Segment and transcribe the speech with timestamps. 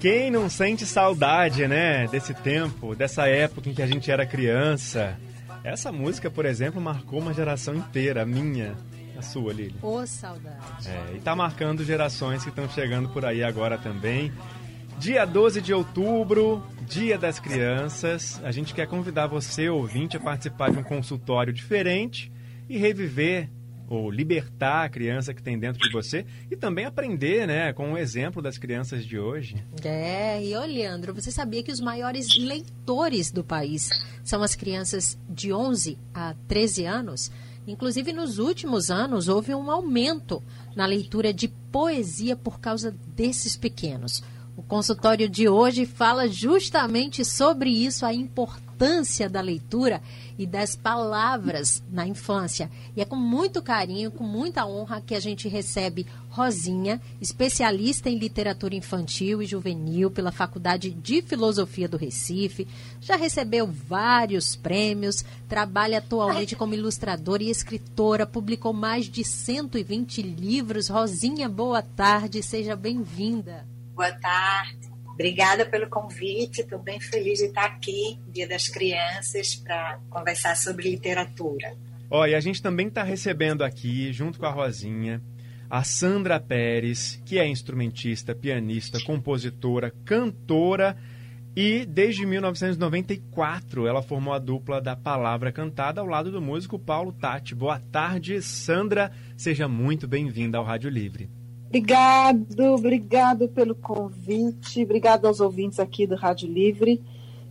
[0.00, 5.14] Quem não sente saudade, né, desse tempo, dessa época em que a gente era criança?
[5.62, 8.74] Essa música, por exemplo, marcou uma geração inteira, a minha,
[9.18, 9.74] a sua, Lili.
[9.82, 10.88] Ô, saudade.
[10.88, 14.32] É, e tá marcando gerações que estão chegando por aí agora também.
[14.98, 18.40] Dia 12 de outubro, Dia das Crianças.
[18.42, 22.32] A gente quer convidar você, ouvinte, a participar de um consultório diferente
[22.70, 23.50] e reviver
[23.90, 27.98] ou libertar a criança que tem dentro de você e também aprender, né, com o
[27.98, 29.56] exemplo das crianças de hoje.
[29.82, 33.90] É, e ô Leandro, você sabia que os maiores leitores do país
[34.22, 37.32] são as crianças de 11 a 13 anos?
[37.66, 40.40] Inclusive, nos últimos anos, houve um aumento
[40.76, 44.22] na leitura de poesia por causa desses pequenos.
[44.56, 48.69] O consultório de hoje fala justamente sobre isso, a importância
[49.28, 50.00] da leitura
[50.38, 52.70] e das palavras na infância.
[52.96, 58.16] E é com muito carinho, com muita honra que a gente recebe Rosinha, especialista em
[58.16, 62.66] literatura infantil e juvenil pela Faculdade de Filosofia do Recife.
[63.02, 70.88] Já recebeu vários prêmios, trabalha atualmente como ilustradora e escritora, publicou mais de 120 livros.
[70.88, 73.66] Rosinha, boa tarde, seja bem-vinda.
[73.94, 74.89] Boa tarde.
[75.20, 76.62] Obrigada pelo convite.
[76.62, 81.76] Estou bem feliz de estar aqui, Dia das Crianças, para conversar sobre literatura.
[82.10, 85.20] Ó, e a gente também está recebendo aqui, junto com a Rosinha,
[85.68, 90.96] a Sandra Pérez, que é instrumentista, pianista, compositora, cantora
[91.54, 97.12] e desde 1994 ela formou a dupla da Palavra Cantada ao lado do músico Paulo
[97.12, 97.54] Tati.
[97.54, 99.12] Boa tarde, Sandra.
[99.36, 101.28] Seja muito bem-vinda ao Rádio Livre.
[101.70, 107.00] Obrigado, obrigado pelo convite, obrigado aos ouvintes aqui do Rádio Livre.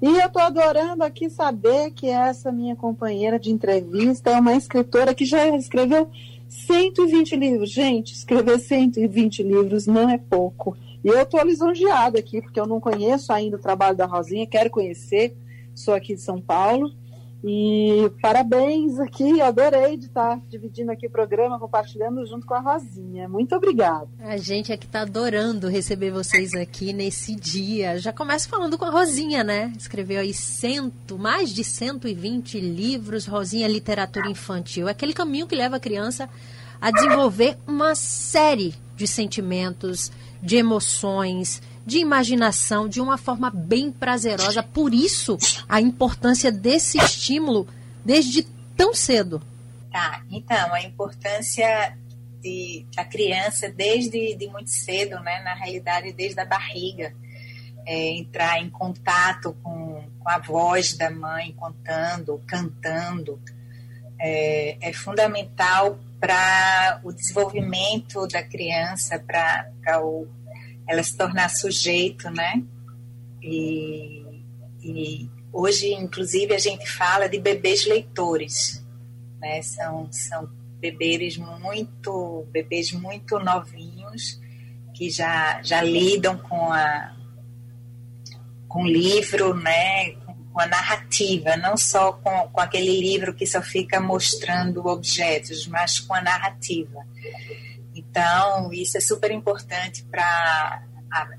[0.02, 5.14] E eu estou adorando aqui saber que essa minha companheira de entrevista é uma escritora
[5.16, 6.10] que já escreveu
[6.50, 7.72] 120 livros.
[7.72, 10.76] Gente, escrever 120 livros não é pouco.
[11.02, 14.70] E eu estou lisonjeada aqui, porque eu não conheço ainda o trabalho da Rosinha, quero
[14.70, 15.34] conhecer,
[15.74, 16.92] sou aqui de São Paulo.
[17.44, 23.30] E parabéns aqui, adorei de estar dividindo aqui o programa, compartilhando junto com a Rosinha.
[23.30, 24.10] Muito obrigada.
[24.20, 27.98] A gente aqui está adorando receber vocês aqui nesse dia.
[27.98, 29.72] Já começo falando com a Rosinha, né?
[29.78, 34.90] Escreveu aí cento, mais de 120 livros, Rosinha Literatura Infantil.
[34.90, 36.30] É aquele caminho que leva a criança
[36.82, 40.12] a desenvolver uma série de sentimentos,
[40.42, 44.62] de emoções, de imaginação de uma forma bem prazerosa.
[44.62, 47.68] Por isso, a importância desse estímulo
[48.06, 48.44] desde
[48.78, 49.42] tão cedo.
[49.92, 51.98] Tá, então, a importância
[52.42, 57.14] de, da criança desde de muito cedo, né, na realidade, desde a barriga,
[57.86, 63.42] é, entrar em contato com, com, a voz da mãe contando, cantando,
[64.20, 70.28] é, é fundamental para o desenvolvimento da criança, para o
[70.90, 72.64] ela se tornar sujeito, né?
[73.44, 74.44] E,
[74.82, 78.84] e, hoje, inclusive, a gente fala de bebês leitores,
[79.40, 79.62] né?
[79.62, 84.42] São, são bebês muito, bebês muito novinhos
[84.96, 87.16] que já, já lidam com a
[88.68, 90.12] com o livro, né?
[90.54, 96.00] Com a narrativa, não só com, com aquele livro que só fica mostrando objetos, mas
[96.00, 97.06] com a narrativa.
[98.00, 100.84] Então, isso é super importante para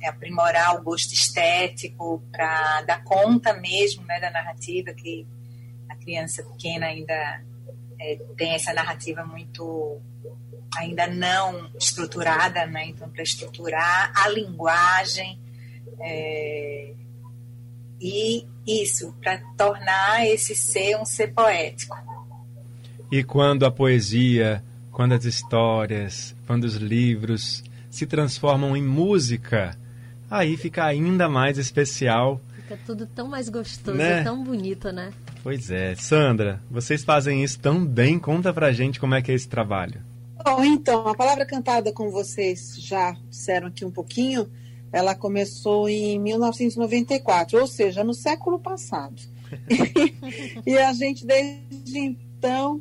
[0.05, 5.27] aprimorar o gosto estético, para dar conta mesmo né, da narrativa, que
[5.89, 7.43] a criança pequena ainda
[7.99, 10.01] é, tem essa narrativa muito
[10.77, 12.87] ainda não estruturada, né?
[12.87, 15.41] Então, para estruturar a linguagem
[16.01, 16.95] é,
[18.01, 21.97] e isso, para tornar esse ser um ser poético.
[23.11, 24.62] E quando a poesia
[25.01, 29.79] quando as histórias, quando os livros se transformam em música,
[30.29, 34.25] aí fica ainda mais especial Fica tudo tão mais gostoso, Né?
[34.25, 35.12] tão bonito, né?
[35.44, 35.94] Pois é.
[35.94, 38.19] Sandra, vocês fazem isso tão bem.
[38.19, 40.02] Conta pra gente como é que é esse trabalho.
[40.44, 44.50] Bom, então, a palavra cantada, como vocês já disseram aqui um pouquinho,
[44.91, 49.23] ela começou em 1994, ou seja, no século passado.
[50.67, 52.81] e a gente, desde então,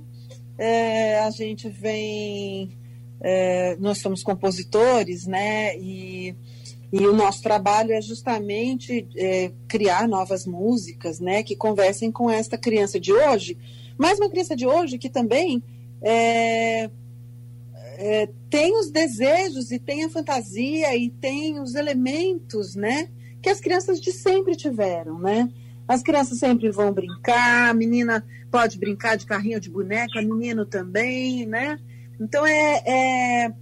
[0.58, 2.79] é, a gente vem.
[3.22, 5.78] É, nós somos compositores, né?
[5.78, 6.36] E,
[6.92, 11.44] e o nosso trabalho é justamente é, criar novas músicas, né?
[11.44, 13.58] Que conversem com esta criança de hoje,
[13.98, 15.64] mas uma criança de hoje que também.
[16.02, 16.90] é,
[18.02, 23.10] é, tem os desejos e tem a fantasia e tem os elementos, né?
[23.42, 25.50] Que as crianças de sempre tiveram, né?
[25.86, 31.46] As crianças sempre vão brincar, a menina pode brincar de carrinho de boneca, menino também,
[31.46, 31.78] né?
[32.20, 33.54] Então é, é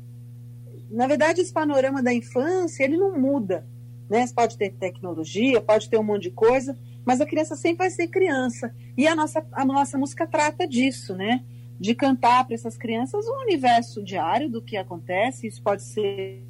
[0.89, 3.65] na verdade esse panorama da infância ele não muda,
[4.09, 4.25] né?
[4.25, 7.89] Você pode ter tecnologia, pode ter um monte de coisa, mas a criança sempre vai
[7.89, 11.43] ser criança e a nossa a nossa música trata disso, né?
[11.79, 15.47] de cantar para essas crianças o universo diário do que acontece.
[15.47, 16.43] Isso pode ser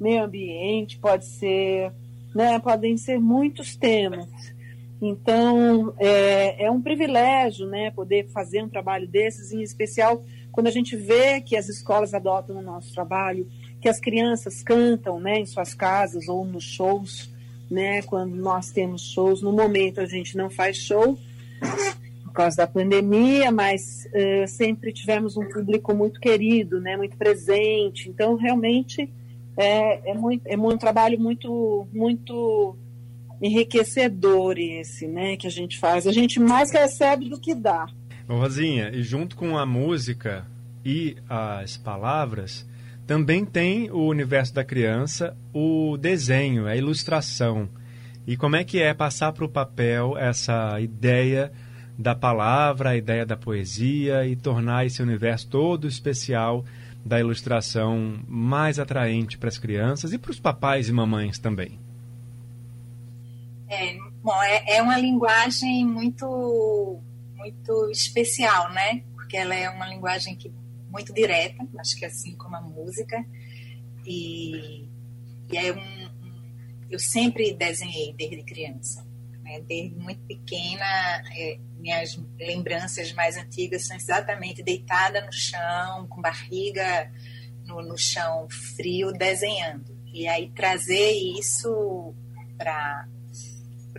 [0.00, 1.92] meio ambiente, pode ser,
[2.34, 4.28] né, podem ser muitos temas.
[5.00, 10.70] Então é, é um privilégio, né, poder fazer um trabalho desses, em especial quando a
[10.70, 13.48] gente vê que as escolas adotam o nosso trabalho,
[13.80, 17.30] que as crianças cantam, né, em suas casas ou nos shows,
[17.70, 19.42] né, quando nós temos shows.
[19.42, 21.18] No momento a gente não faz show
[22.24, 28.08] por causa da pandemia, mas uh, sempre tivemos um público muito querido, né, muito presente.
[28.08, 29.10] Então, realmente
[29.56, 32.76] é, é, muito, é um trabalho muito, muito
[33.42, 36.06] enriquecedor esse, né, que a gente faz.
[36.06, 37.86] A gente mais recebe do que dá.
[38.36, 40.44] Rosinha, e junto com a música
[40.84, 42.66] e as palavras,
[43.06, 47.68] também tem o universo da criança, o desenho, a ilustração.
[48.26, 51.50] E como é que é passar para o papel essa ideia
[51.98, 56.64] da palavra, a ideia da poesia e tornar esse universo todo especial
[57.04, 61.78] da ilustração mais atraente para as crianças e para os papais e mamães também.
[63.68, 67.00] É, bom, é, é uma linguagem muito,
[67.38, 69.04] muito especial, né?
[69.14, 70.52] Porque ela é uma linguagem que
[70.90, 73.24] muito direta, acho que assim como a música.
[74.04, 74.88] E,
[75.50, 76.10] e é um,
[76.90, 79.06] eu sempre desenhei desde criança,
[79.42, 79.60] né?
[79.60, 81.22] desde muito pequena.
[81.36, 87.10] É, minhas lembranças mais antigas são exatamente deitada no chão, com barriga
[87.64, 89.96] no, no chão frio, desenhando.
[90.12, 92.14] E aí trazer isso
[92.56, 93.06] para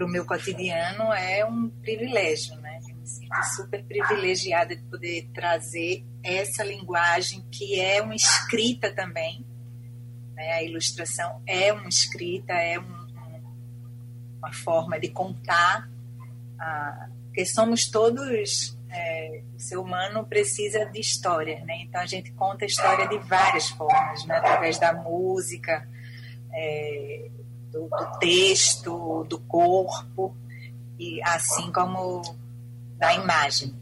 [0.01, 2.69] o meu cotidiano é um privilégio, né?
[3.10, 9.46] Sinto super privilegiada de poder trazer essa linguagem que é uma escrita também.
[10.36, 10.54] Né?
[10.54, 13.42] A ilustração é uma escrita, é um, um,
[14.38, 15.90] uma forma de contar,
[16.60, 21.82] ah, porque somos todos é, o ser humano precisa de história, né?
[21.82, 24.38] Então a gente conta a história de várias formas, né?
[24.38, 25.88] Através da música.
[26.52, 27.30] É,
[27.72, 30.36] do, do, texto, do corpo,
[30.98, 32.22] e assim como
[33.00, 33.74] da imagem.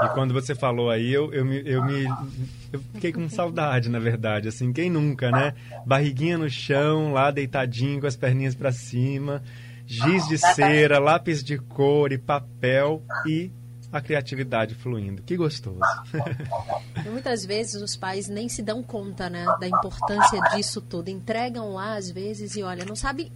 [0.00, 2.04] E quando você falou aí, eu, eu, me, eu me
[2.72, 4.48] eu fiquei com saudade, na verdade.
[4.48, 5.54] Assim, quem nunca, né?
[5.84, 9.42] Barriguinha no chão, lá deitadinho, com as perninhas para cima,
[9.84, 13.50] giz de cera, lápis de cor e papel e
[13.90, 15.22] a criatividade fluindo.
[15.22, 15.80] Que gostoso.
[17.04, 21.08] E muitas vezes os pais nem se dão conta, né, da importância disso tudo.
[21.08, 23.30] Entregam lá às vezes e olha, não sabe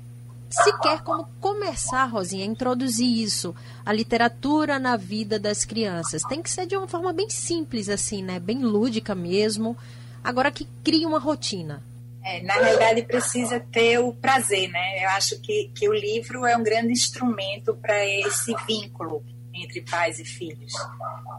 [0.55, 3.55] sequer como começar, Rosinha, a introduzir isso,
[3.85, 6.23] a literatura na vida das crianças.
[6.23, 8.39] Tem que ser de uma forma bem simples, assim, né?
[8.39, 9.77] Bem lúdica mesmo.
[10.23, 11.83] Agora que cria uma rotina.
[12.25, 15.05] É, na realidade, precisa ter o prazer, né?
[15.05, 20.19] Eu acho que, que o livro é um grande instrumento para esse vínculo entre pais
[20.19, 20.73] e filhos,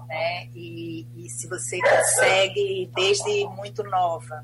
[0.07, 0.47] né?
[0.53, 4.41] E, e se você consegue, desde muito nova,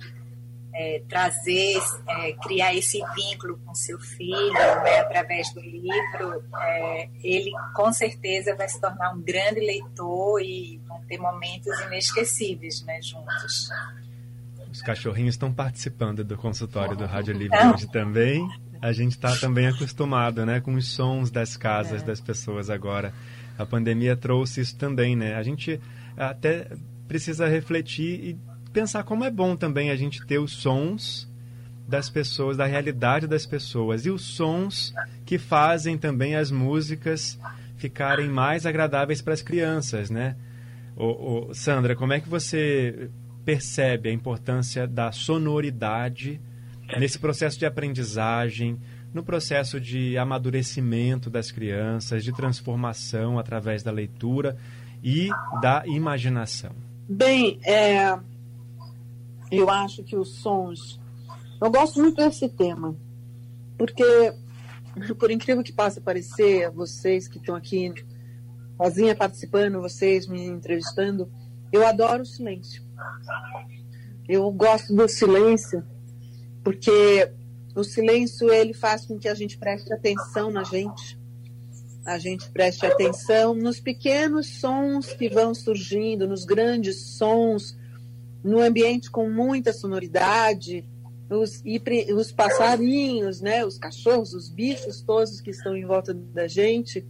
[0.73, 7.51] é, trazer, é, criar esse vínculo com seu filho né, através do livro, é, ele
[7.75, 13.69] com certeza vai se tornar um grande leitor e vão ter momentos inesquecíveis né, juntos.
[14.71, 18.47] Os cachorrinhos estão participando do consultório do Rádio Livre hoje também.
[18.81, 23.13] A gente está também acostumado né, com os sons das casas das pessoas agora.
[23.57, 25.35] A pandemia trouxe isso também, né?
[25.35, 25.81] A gente
[26.15, 26.67] até
[27.09, 31.27] precisa refletir e pensar como é bom também a gente ter os sons
[31.87, 34.93] das pessoas, da realidade das pessoas e os sons
[35.25, 37.39] que fazem também as músicas
[37.77, 40.35] ficarem mais agradáveis para as crianças, né?
[40.95, 43.09] Ô, Sandra, como é que você
[43.43, 46.39] percebe a importância da sonoridade
[46.99, 48.77] nesse processo de aprendizagem
[49.13, 54.55] no processo de amadurecimento das crianças, de transformação através da leitura
[55.03, 55.29] e
[55.61, 56.71] da imaginação?
[57.07, 58.19] Bem, é,
[59.51, 60.99] eu acho que os sons.
[61.61, 62.95] Eu gosto muito desse tema,
[63.77, 64.33] porque,
[65.17, 67.93] por incrível que possa parecer, vocês que estão aqui,
[68.77, 71.29] Rosinha participando, vocês me entrevistando,
[71.71, 72.83] eu adoro o silêncio.
[74.27, 75.83] Eu gosto do silêncio,
[76.63, 77.31] porque
[77.75, 81.19] o silêncio ele faz com que a gente preste atenção na gente.
[82.05, 87.77] A gente preste atenção nos pequenos sons que vão surgindo, nos grandes sons,
[88.43, 90.85] no ambiente com muita sonoridade,
[91.29, 91.61] os,
[92.15, 97.05] os passarinhos, né, os cachorros, os bichos todos que estão em volta da gente.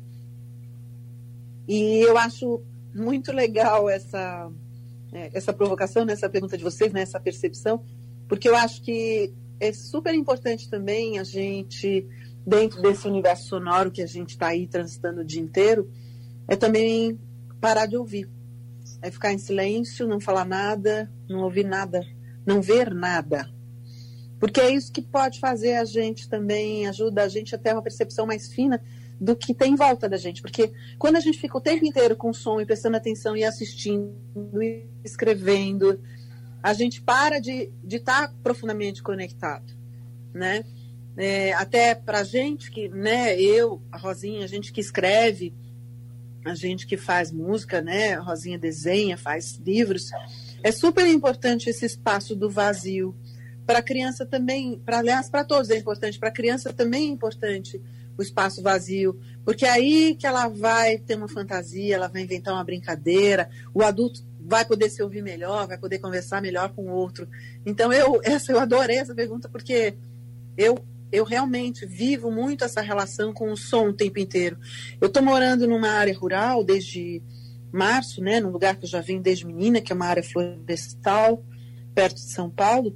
[1.67, 2.61] E eu acho
[2.93, 4.51] muito legal essa,
[5.13, 7.83] é, essa provocação, nessa né, pergunta de vocês, nessa né, percepção,
[8.27, 12.07] porque eu acho que é super importante também a gente,
[12.45, 15.89] dentro desse universo sonoro que a gente está aí transitando o dia inteiro,
[16.47, 17.19] é também
[17.61, 18.29] parar de ouvir.
[19.01, 22.05] É ficar em silêncio, não falar nada, não ouvir nada,
[22.45, 23.49] não ver nada.
[24.39, 27.81] Porque é isso que pode fazer a gente também, ajuda a gente a ter uma
[27.81, 28.81] percepção mais fina
[29.19, 30.41] do que tem em volta da gente.
[30.41, 34.13] Porque quando a gente fica o tempo inteiro com som e prestando atenção e assistindo
[34.61, 35.99] e escrevendo,
[36.63, 39.73] a gente para de estar tá profundamente conectado,
[40.33, 40.63] né?
[41.17, 45.53] É, até para gente que, né, eu, a Rosinha, a gente que escreve,
[46.45, 50.09] a gente que faz música, né, Rosinha desenha, faz livros,
[50.63, 53.15] é super importante esse espaço do vazio.
[53.65, 57.11] Para a criança também, para aliás, para todos é importante, para a criança também é
[57.11, 57.81] importante
[58.17, 62.53] o espaço vazio, porque é aí que ela vai ter uma fantasia, ela vai inventar
[62.53, 66.91] uma brincadeira, o adulto vai poder se ouvir melhor, vai poder conversar melhor com o
[66.91, 67.27] outro.
[67.65, 69.95] Então eu essa eu adorei essa pergunta porque
[70.57, 70.77] eu
[71.11, 74.57] eu realmente vivo muito essa relação com o som o tempo inteiro.
[74.99, 77.21] Eu estou morando numa área rural desde
[77.71, 81.43] março, né, num lugar que eu já venho desde menina, que é uma área florestal,
[81.93, 82.95] perto de São Paulo.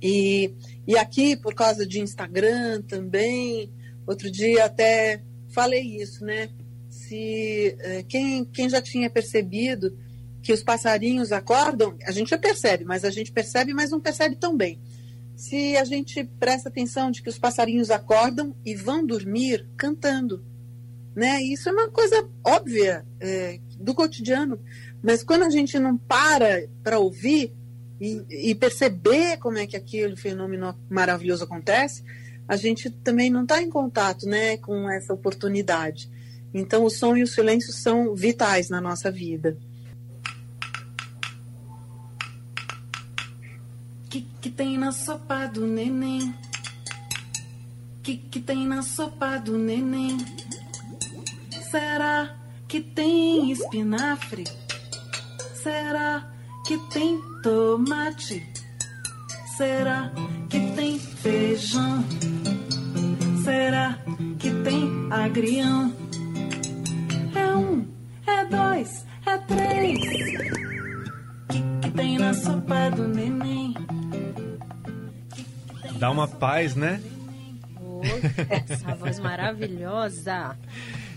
[0.00, 0.54] E,
[0.86, 3.70] e aqui, por causa de Instagram também,
[4.06, 6.48] outro dia até falei isso, né?
[6.88, 9.96] Se eh, quem, quem já tinha percebido
[10.42, 14.34] que os passarinhos acordam, a gente já percebe, mas a gente percebe, mas não percebe
[14.34, 14.80] tão bem.
[15.42, 20.40] Se a gente presta atenção de que os passarinhos acordam e vão dormir cantando,
[21.16, 21.42] né?
[21.42, 24.60] Isso é uma coisa óbvia é, do cotidiano,
[25.02, 27.52] mas quando a gente não para para ouvir
[28.00, 32.04] e, e, perceber como é que aquele fenômeno maravilhoso acontece,
[32.46, 36.08] a gente também não está em contato, né, com essa oportunidade.
[36.54, 39.58] Então, o som e o silêncio são vitais na nossa vida.
[44.42, 46.34] Que tem na sopa do neném?
[48.02, 50.18] Que que tem na sopa do neném?
[51.70, 54.42] Será que tem espinafre?
[55.54, 56.28] Será
[56.66, 58.44] que tem tomate?
[59.56, 60.10] Será
[60.50, 62.04] que tem feijão?
[63.44, 63.96] Será
[64.40, 65.94] que tem agrião?
[67.32, 67.86] É um,
[68.26, 70.00] é dois, é três.
[71.48, 73.81] Que que tem na sopa do neném?
[76.02, 77.00] Dá uma paz, né?
[78.68, 80.58] essa voz maravilhosa.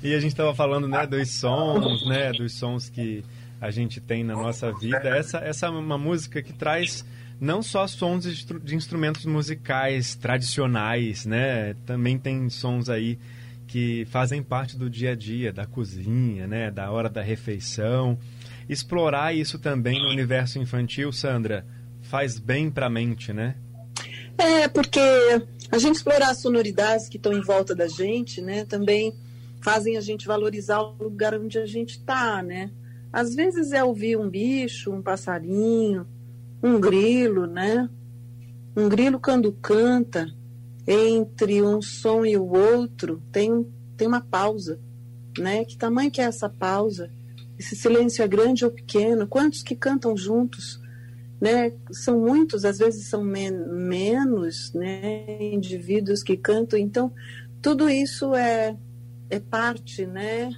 [0.04, 3.26] E a gente estava falando, né, dos sons, né, dos sons que
[3.60, 5.10] a gente tem na nossa vida.
[5.10, 7.04] Essa, essa é uma música que traz
[7.42, 8.26] não só sons
[8.64, 11.74] de instrumentos musicais tradicionais, né?
[11.88, 13.18] Também tem sons aí
[13.66, 16.70] que fazem parte do dia a dia, da cozinha, né?
[16.70, 18.20] Da hora da refeição.
[18.70, 21.66] Explorar isso também no universo infantil, Sandra,
[22.04, 23.56] faz bem para a mente, né?
[24.38, 25.00] É, porque
[25.72, 29.14] a gente explorar as sonoridades que estão em volta da gente, né, também
[29.62, 32.70] fazem a gente valorizar o lugar onde a gente está, né?
[33.12, 36.06] Às vezes é ouvir um bicho, um passarinho,
[36.62, 37.90] um grilo, né?
[38.76, 40.28] Um grilo quando canta,
[40.88, 43.66] entre um som e o outro, tem,
[43.98, 44.80] tem uma pausa,
[45.40, 45.66] né?
[45.66, 47.10] Que tamanho que é essa pausa?
[47.58, 49.28] Esse silêncio é grande ou pequeno?
[49.28, 50.80] Quantos que cantam juntos?
[51.40, 51.74] Né?
[51.92, 55.26] São muitos, às vezes são men menos, né?
[55.54, 56.80] Indivíduos que cantam.
[56.80, 57.12] Então,
[57.62, 58.76] tudo isso é,
[59.30, 60.50] é parte, né?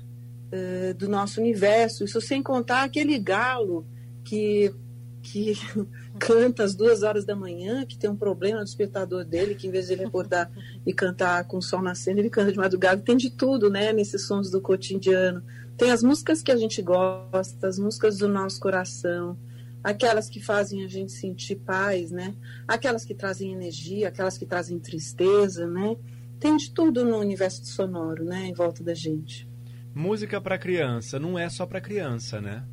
[0.52, 2.04] Uh, do nosso universo.
[2.04, 3.86] Isso sem contar aquele galo
[4.24, 4.74] que
[5.22, 5.54] que
[6.18, 9.72] canta às duas horas da manhã, que tem um problema no despertador dele, que em
[9.72, 10.50] vez de ele acordar
[10.86, 13.02] e cantar com o sol nascendo, ele canta de madrugada.
[13.02, 15.44] Tem de tudo, né, nesses sons do cotidiano.
[15.76, 19.38] Tem as músicas que a gente gosta, as músicas do nosso coração,
[19.90, 22.36] aquelas que fazem a gente sentir paz, né?
[22.68, 25.96] Aquelas que trazem energia, aquelas que trazem tristeza, né?
[26.40, 29.48] tem de tudo no universo sonoro, né, em volta da gente.
[29.94, 32.64] Música para criança não é só para criança, né?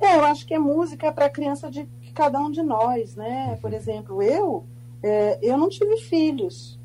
[0.00, 3.58] É, eu acho que é música para criança de cada um de nós, né?
[3.60, 4.64] Por exemplo, eu,
[5.02, 6.78] é, eu não tive filhos.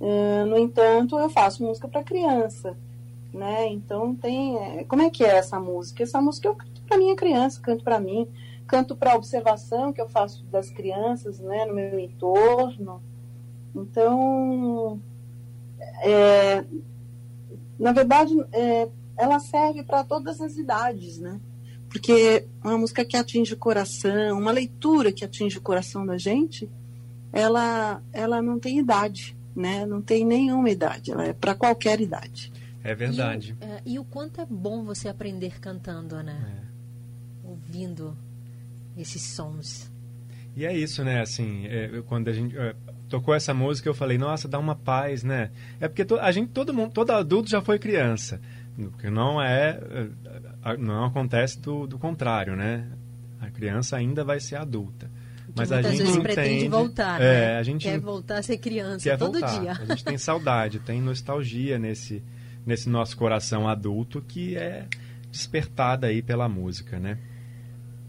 [0.00, 2.76] É, no entanto, eu faço música para criança,
[3.32, 3.68] né?
[3.68, 6.02] Então tem, é, como é que é essa música?
[6.02, 8.28] Essa música eu canto para minha criança, canto para mim,
[8.66, 13.02] canto para observação que eu faço das crianças, né, no meu entorno.
[13.74, 15.00] Então,
[16.02, 16.64] é,
[17.78, 21.40] na verdade, é, ela serve para todas as idades, né?
[21.88, 26.70] Porque uma música que atinge o coração, uma leitura que atinge o coração da gente,
[27.32, 29.84] ela, ela não tem idade, né?
[29.84, 32.52] Não tem nenhuma idade, ela é para qualquer idade.
[32.82, 33.56] É verdade.
[33.60, 36.64] E, é, e, o quanto é bom você aprender cantando, né?
[37.44, 37.48] É.
[37.48, 38.16] Ouvindo
[38.96, 39.90] esses sons.
[40.56, 41.20] E é isso, né?
[41.20, 42.74] Assim, é, quando a gente é,
[43.08, 45.50] tocou essa música, eu falei, nossa, dá uma paz, né?
[45.78, 48.40] É porque to, a gente, todo mundo, todo adulto já foi criança.
[48.76, 49.78] Porque não é,
[50.64, 52.86] é não acontece do, do contrário, né?
[53.40, 55.10] A criança ainda vai ser adulta.
[55.54, 57.58] Mas a gente entende, pretende voltar, é, né?
[57.58, 59.60] a gente quer voltar a ser criança todo voltar.
[59.60, 59.72] dia.
[59.72, 62.22] A gente tem saudade, tem nostalgia nesse
[62.64, 64.86] nesse nosso coração adulto que é
[65.30, 67.18] despertada aí pela música, né?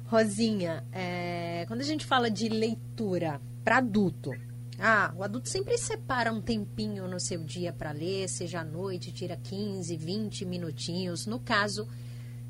[0.05, 4.31] Rosinha, é, quando a gente fala de leitura para adulto,
[4.79, 9.12] ah, o adulto sempre separa um tempinho no seu dia para ler, seja à noite,
[9.12, 11.27] tira 15, 20 minutinhos.
[11.27, 11.88] No caso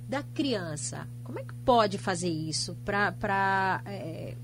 [0.08, 4.36] da criança, como é que pode fazer isso para é,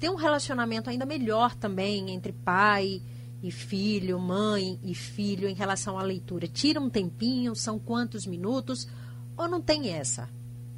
[0.00, 3.02] ter um relacionamento ainda melhor também entre pai e
[3.48, 6.48] filho, mãe e filho em relação à leitura?
[6.48, 8.88] Tira um tempinho, são quantos minutos?
[9.36, 10.28] Ou não tem essa?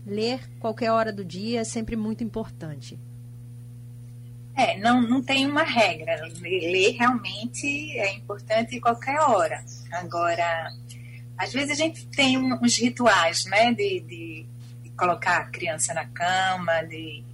[0.06, 2.98] ler qualquer hora do dia é sempre muito importante.
[4.54, 6.20] É, não, não tem uma regra.
[6.40, 7.66] Ler realmente
[7.98, 9.64] é importante qualquer hora.
[9.92, 10.70] Agora,
[11.38, 13.72] às vezes a gente tem uns rituais, né?
[13.72, 14.46] De, de,
[14.82, 17.24] de colocar a criança na cama, de,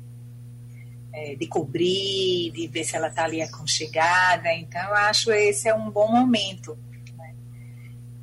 [1.19, 4.53] é, de cobrir, de ver se ela está ali aconchegada.
[4.53, 6.79] Então, eu acho esse é um bom momento.
[7.17, 7.35] Né?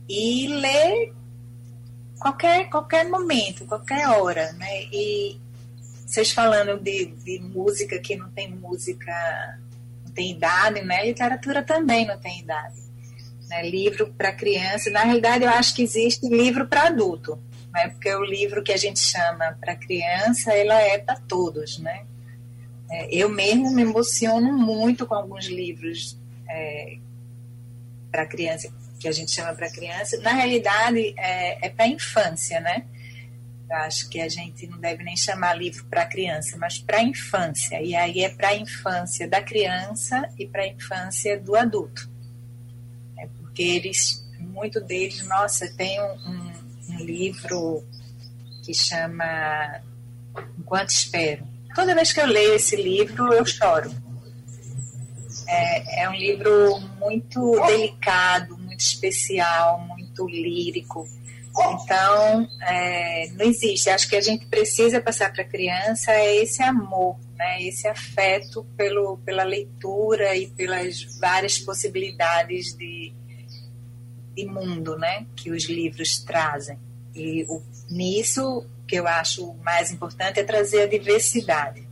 [0.08, 1.14] E ler
[2.20, 4.84] qualquer, qualquer momento, qualquer hora, né?
[4.92, 5.40] E
[6.06, 9.60] vocês falando de, de música que não tem música,
[10.06, 11.06] não tem idade, né?
[11.06, 12.82] Literatura também não tem idade.
[13.50, 13.70] Né?
[13.70, 17.38] Livro para criança, na realidade eu acho que existe livro para adulto,
[17.74, 17.90] né?
[17.90, 22.06] Porque o livro que a gente chama para criança, ela é para todos, né?
[22.90, 26.18] É, eu mesmo me emociono muito com alguns livros
[26.48, 26.98] é,
[28.12, 32.86] para criança que a gente chama para criança, na realidade é, é para infância, né?
[33.70, 37.82] Eu acho que a gente não deve nem chamar livro para criança, mas para infância.
[37.82, 42.10] E aí é para a infância da criança e para a infância do adulto.
[43.18, 46.54] É porque eles, muito deles, nossa, tem um, um,
[46.92, 47.84] um livro
[48.64, 49.82] que chama
[50.58, 51.55] Enquanto Espero.
[51.76, 53.92] Toda vez que eu leio esse livro, eu choro.
[55.48, 61.06] É, é um livro muito delicado, muito especial, muito lírico.
[61.58, 63.90] Então, é, não existe.
[63.90, 67.62] Acho que a gente precisa passar para a criança esse amor, né?
[67.64, 73.14] esse afeto pelo, pela leitura e pelas várias possibilidades de,
[74.34, 75.26] de mundo né?
[75.36, 76.78] que os livros trazem.
[77.14, 81.88] E o, nisso, que eu acho mais importante é trazer a diversidade.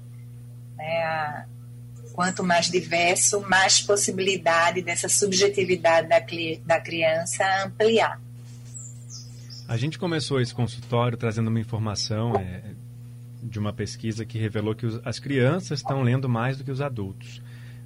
[0.78, 1.46] Né?
[2.14, 6.20] Quanto mais diverso, mais possibilidade dessa subjetividade da,
[6.66, 8.22] da criança ampliar.
[9.68, 12.62] A gente começou esse consultório trazendo uma informação é,
[13.42, 16.82] de uma pesquisa que revelou que os, as crianças estão lendo mais do que os
[16.82, 17.42] adultos.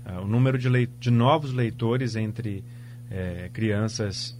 [0.05, 2.63] Uh, o número de, leit de novos leitores entre
[3.09, 4.37] é, crianças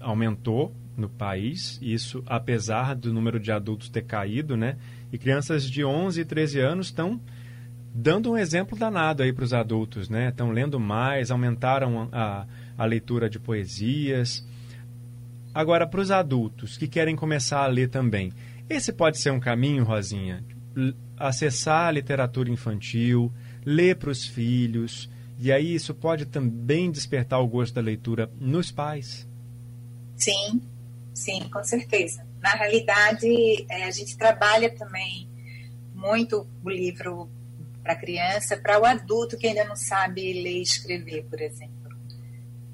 [0.00, 4.76] aumentou no país, isso apesar do número de adultos ter caído, né?
[5.12, 7.20] E crianças de 11 e 13 anos estão
[7.92, 10.28] dando um exemplo danado aí para os adultos, né?
[10.28, 12.46] Estão lendo mais, aumentaram a,
[12.78, 14.46] a leitura de poesias.
[15.52, 18.32] Agora, para os adultos que querem começar a ler também,
[18.68, 20.44] esse pode ser um caminho, Rosinha?
[21.16, 23.32] Acessar a literatura infantil,
[23.66, 25.10] ler para os filhos,
[25.42, 29.26] e aí isso pode também despertar o gosto da leitura nos pais?
[30.14, 30.60] Sim,
[31.14, 32.26] sim, com certeza.
[32.40, 33.26] Na realidade,
[33.68, 35.28] é, a gente trabalha também
[35.94, 37.28] muito o livro
[37.82, 41.90] para criança, para o adulto que ainda não sabe ler e escrever, por exemplo,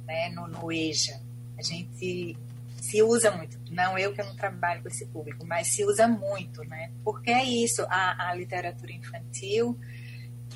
[0.07, 0.29] né?
[0.31, 1.20] no, no EJA.
[1.59, 2.37] A gente
[2.81, 6.62] se usa muito, não eu que não trabalho com esse público, mas se usa muito,
[6.64, 6.92] né?
[7.03, 9.77] Porque é isso, a, a literatura infantil,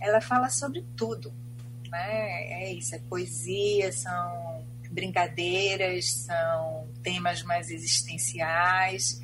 [0.00, 1.32] ela fala sobre tudo.
[1.90, 2.62] né?
[2.62, 4.59] É isso, é poesia, são
[4.90, 9.22] brincadeiras, são temas mais existenciais.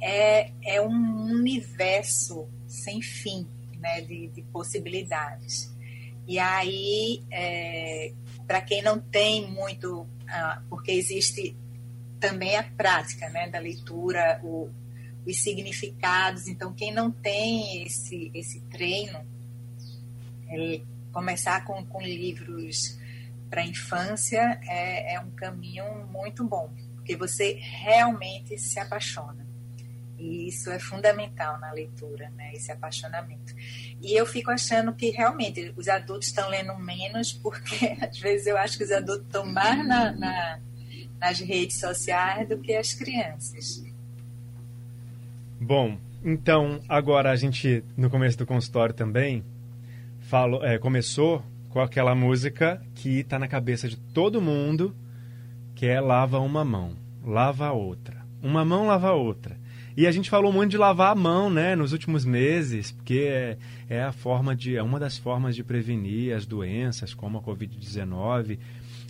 [0.00, 3.46] É, é um universo sem fim
[3.78, 5.72] né, de, de possibilidades.
[6.26, 8.12] E aí, é,
[8.46, 11.54] para quem não tem muito, ah, porque existe
[12.18, 14.70] também a prática né, da leitura, o,
[15.26, 16.48] os significados.
[16.48, 19.18] Então, quem não tem esse, esse treino,
[20.48, 20.80] é,
[21.12, 22.98] começar com, com livros
[23.54, 29.46] para a infância é, é um caminho muito bom, porque você realmente se apaixona.
[30.18, 32.52] E isso é fundamental na leitura, né?
[32.52, 33.54] Esse apaixonamento.
[34.02, 38.56] E eu fico achando que realmente os adultos estão lendo menos, porque às vezes eu
[38.56, 40.60] acho que os adultos estão mais na, na,
[41.20, 43.84] nas redes sociais do que as crianças.
[45.60, 49.44] Bom, então agora a gente, no começo do consultório também,
[50.22, 54.94] falou, é, começou com aquela música que está na cabeça de todo mundo,
[55.74, 56.92] que é Lava uma mão,
[57.26, 58.24] lava a outra.
[58.40, 59.58] Uma mão lava a outra.
[59.96, 63.58] E a gente falou muito de lavar a mão, né, nos últimos meses, porque é,
[63.88, 68.56] é a forma de, é uma das formas de prevenir as doenças, como a Covid-19.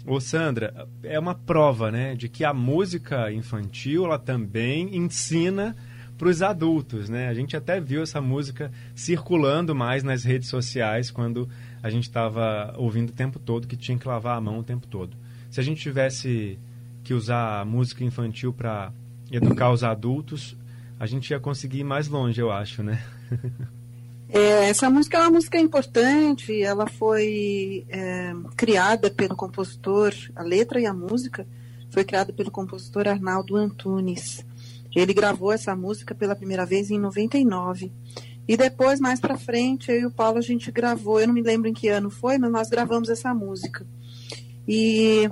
[0.07, 5.77] Ô Sandra, é uma prova, né, de que a música infantil, ela também ensina
[6.17, 7.29] para os adultos, né?
[7.29, 11.49] A gente até viu essa música circulando mais nas redes sociais quando
[11.85, 14.87] a gente estava ouvindo o tempo todo que tinha que lavar a mão o tempo
[14.87, 15.15] todo.
[15.51, 16.59] Se a gente tivesse
[17.05, 18.91] que usar música infantil para
[19.31, 20.57] educar os adultos,
[20.99, 23.05] a gente ia conseguir ir mais longe, eu acho, né?
[24.27, 30.81] É, essa música é uma música importante, ela foi é, criada pelo compositor, a letra
[30.81, 31.47] e a música
[31.91, 34.45] foi criada pelo compositor Arnaldo Antunes.
[34.93, 37.93] Ele gravou essa música pela primeira vez em 99.
[38.47, 41.43] E depois, mais para frente, eu e o Paulo a gente gravou, eu não me
[41.43, 43.87] lembro em que ano foi, mas nós gravamos essa música.
[44.69, 45.29] E,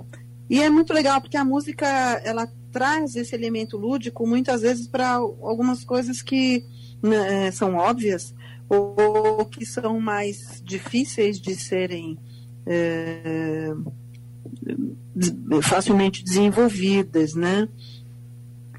[0.49, 1.87] e é muito legal porque a música
[2.25, 6.65] ela traz esse elemento lúdico muitas vezes para algumas coisas que
[7.03, 8.35] né, são óbvias
[8.69, 12.19] ou que são mais difíceis de serem
[12.67, 13.73] é,
[15.63, 17.69] facilmente desenvolvidas, né?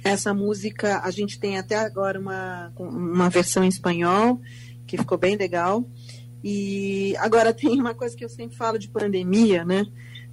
[0.04, 4.42] Essa música, a gente tem até agora uma, uma versão em espanhol,
[4.86, 5.88] que ficou bem legal.
[6.44, 9.86] E agora tem uma coisa que eu sempre falo de pandemia, né?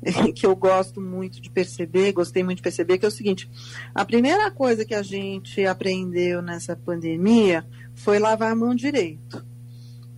[0.35, 3.48] que eu gosto muito de perceber, gostei muito de perceber, que é o seguinte:
[3.94, 9.44] a primeira coisa que a gente aprendeu nessa pandemia foi lavar a mão direito.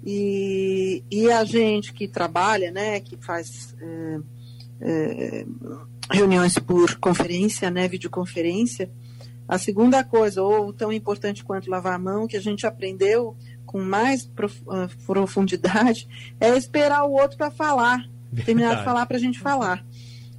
[0.04, 4.18] E, e a gente que trabalha, né, que faz é,
[4.80, 5.46] é,
[6.10, 8.90] reuniões por conferência, né, videoconferência,
[9.46, 13.80] a segunda coisa, ou tão importante quanto lavar a mão, que a gente aprendeu com
[13.80, 14.30] mais
[14.68, 16.08] ah, profundidade,
[16.40, 18.08] é esperar o outro para falar,
[18.44, 19.84] terminar de falar para a gente falar.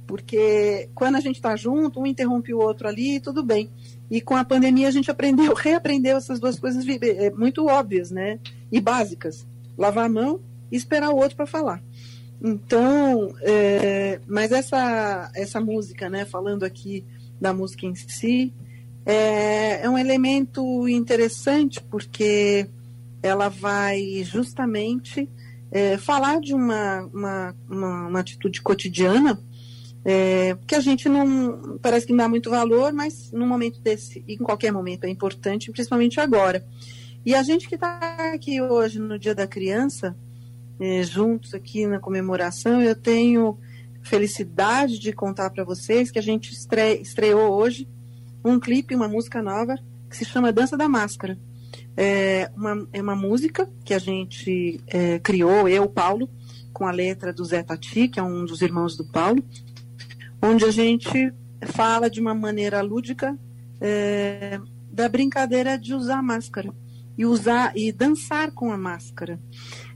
[0.06, 3.70] Porque quando a gente está junto, um interrompe o outro ali, tudo bem.
[4.10, 8.38] E com a pandemia a gente aprendeu, reaprendeu essas duas coisas é, muito óbvias, né?
[8.70, 9.46] E básicas.
[9.76, 10.40] Lavar a mão
[10.70, 11.82] e esperar o outro para falar.
[12.42, 17.04] Então, é, mas essa, essa música, né, falando aqui
[17.40, 18.52] da música em si,
[19.06, 22.66] é, é um elemento interessante porque
[23.22, 25.28] ela vai justamente
[25.70, 29.38] é, falar de uma, uma, uma, uma atitude cotidiana
[30.04, 34.22] é, que a gente não parece que não dá muito valor, mas num momento desse,
[34.28, 36.64] em qualquer momento é importante, principalmente agora.
[37.24, 40.14] E a gente que está aqui hoje no Dia da Criança,
[40.78, 43.58] é, juntos aqui na comemoração, eu tenho
[44.02, 47.88] felicidade de contar para vocês que a gente estre, estreou hoje
[48.44, 49.78] um clipe, uma música nova,
[50.10, 51.38] que se chama Dança da Máscara.
[51.96, 56.28] É uma, é uma música que a gente é, criou, eu, Paulo,
[56.72, 59.42] com a letra do Zé Tati, que é um dos irmãos do Paulo,
[60.42, 61.32] onde a gente
[61.72, 63.38] fala de uma maneira lúdica
[63.80, 66.72] é, da brincadeira de usar máscara
[67.16, 69.38] e usar e dançar com a máscara.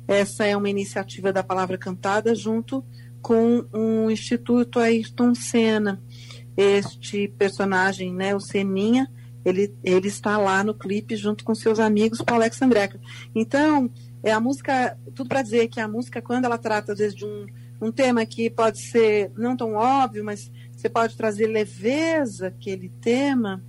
[0.06, 2.84] Essa é uma iniciativa da Palavra Cantada junto
[3.20, 6.00] com o Instituto Ayrton Senna,
[6.59, 9.09] este personagem, né, o Seninha,
[9.44, 13.01] ele, ele está lá no clipe junto com seus amigos para Alex Andreca.
[13.33, 13.88] Então,
[14.25, 17.25] é a música, tudo para dizer que a música, quando ela trata, às vezes, de
[17.25, 17.47] um,
[17.81, 23.62] um tema que pode ser não tão óbvio, mas você pode trazer leveza aquele tema,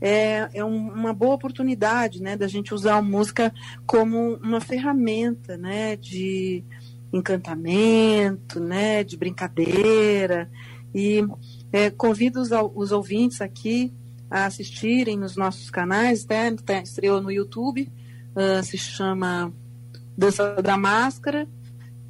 [0.00, 3.54] é, é um, uma boa oportunidade, né, da gente usar a música
[3.86, 6.64] como uma ferramenta, né, de
[7.12, 10.50] encantamento, né, de brincadeira,
[10.92, 11.24] e
[11.72, 13.92] é, convido os, os, ouvintes aqui
[14.30, 16.54] a assistirem nos nossos canais, né?
[16.56, 17.90] Tá, estreou no YouTube,
[18.36, 19.52] uh, se chama
[20.16, 21.48] Dança da Máscara,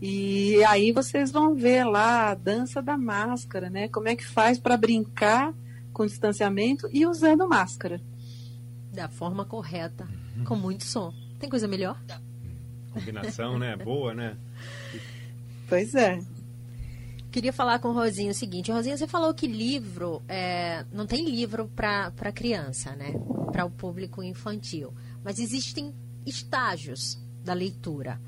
[0.01, 3.89] E aí vocês vão ver lá a dança da máscara, né?
[3.89, 5.55] Como é que faz para brincar
[5.93, 8.01] com distanciamento e usando máscara.
[8.93, 10.45] Da forma correta, uhum.
[10.45, 11.15] com muito som.
[11.39, 12.01] Tem coisa melhor?
[12.93, 13.77] Combinação, né?
[13.77, 14.37] Boa, né?
[15.69, 16.21] Pois é.
[17.33, 18.71] Queria falar com o Rosinho o seguinte.
[18.71, 23.15] Rosinho, você falou que livro, é, não tem livro para criança, né?
[23.51, 24.93] Para o público infantil.
[25.25, 25.95] Mas existem
[26.27, 28.21] estágios da leitura.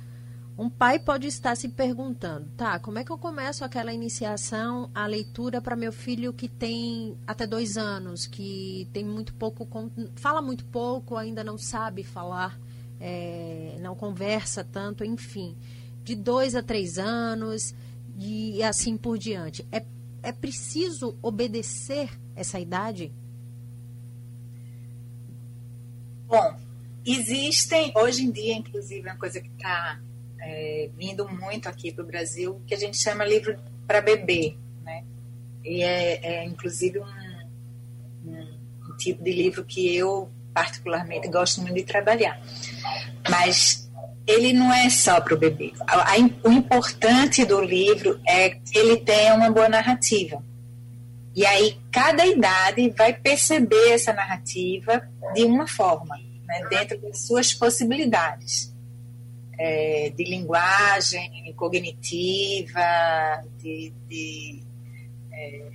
[0.56, 5.04] Um pai pode estar se perguntando, tá, como é que eu começo aquela iniciação à
[5.04, 9.68] leitura para meu filho que tem até dois anos, que tem muito pouco,
[10.14, 12.58] fala muito pouco, ainda não sabe falar,
[13.00, 15.56] é, não conversa tanto, enfim,
[16.04, 17.74] de dois a três anos
[18.18, 19.66] e assim por diante.
[19.70, 19.84] É,
[20.22, 23.12] é preciso obedecer essa idade?
[26.26, 26.56] Bom,
[27.04, 30.00] existem, hoje em dia, inclusive, uma coisa que está
[30.40, 35.04] é, vindo muito aqui para o Brasil, que a gente chama livro para bebê, né?
[35.64, 41.84] E é, é inclusive um, um, tipo de livro que eu particularmente gosto muito de
[41.84, 42.40] trabalhar.
[43.28, 43.83] Mas
[44.26, 45.72] ele não é só para o bebê.
[46.42, 50.42] O importante do livro é que ele tenha uma boa narrativa.
[51.34, 57.52] E aí cada idade vai perceber essa narrativa de uma forma, né, dentro das suas
[57.52, 58.72] possibilidades
[59.58, 62.80] é, de linguagem cognitiva,
[63.58, 64.62] de, de,
[65.32, 65.70] é,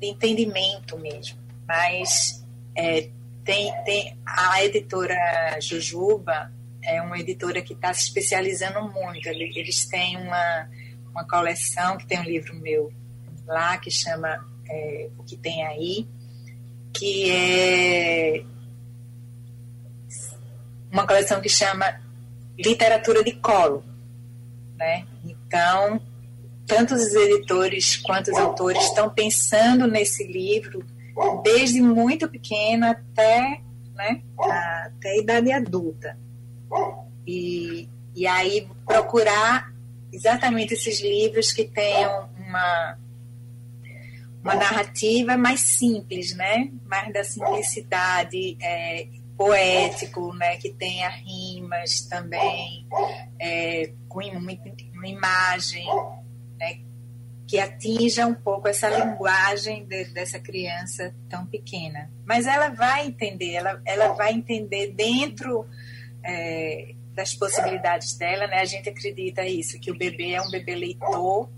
[0.00, 1.38] de entendimento mesmo.
[1.66, 3.08] Mas é,
[3.44, 6.52] tem, tem a editora Jujuba
[6.86, 9.28] é uma editora que está se especializando muito.
[9.28, 10.68] Eles têm uma,
[11.10, 12.92] uma coleção que tem um livro meu
[13.46, 16.06] lá que chama é, O que tem aí,
[16.92, 18.44] que é
[20.90, 22.00] uma coleção que chama
[22.58, 23.84] literatura de colo,
[24.76, 25.04] né?
[25.24, 26.00] Então,
[26.66, 30.84] tanto os editores quanto os autores estão pensando nesse livro
[31.42, 33.60] desde muito pequeno até,
[33.94, 36.18] né, até a idade adulta.
[37.26, 39.72] E, e aí procurar
[40.12, 42.98] exatamente esses livros que tenham uma,
[44.42, 46.70] uma narrativa mais simples, né?
[46.84, 52.86] Mais da simplicidade, é, poético, né, que tenha rimas também,
[53.38, 55.86] é, com uma imagem,
[56.58, 56.78] né,
[57.46, 62.10] que atinja um pouco essa linguagem de, dessa criança tão pequena.
[62.24, 65.66] Mas ela vai entender, ela, ela vai entender dentro
[66.26, 68.60] é, das possibilidades dela, né?
[68.60, 71.48] A gente acredita isso, que o bebê é um bebê leitor,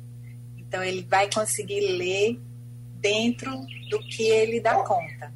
[0.56, 2.40] então ele vai conseguir ler
[3.00, 3.50] dentro
[3.90, 5.32] do que ele dá conta.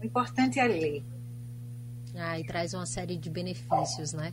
[0.00, 1.04] O importante é ler.
[2.16, 4.32] Ah, e traz uma série de benefícios, né?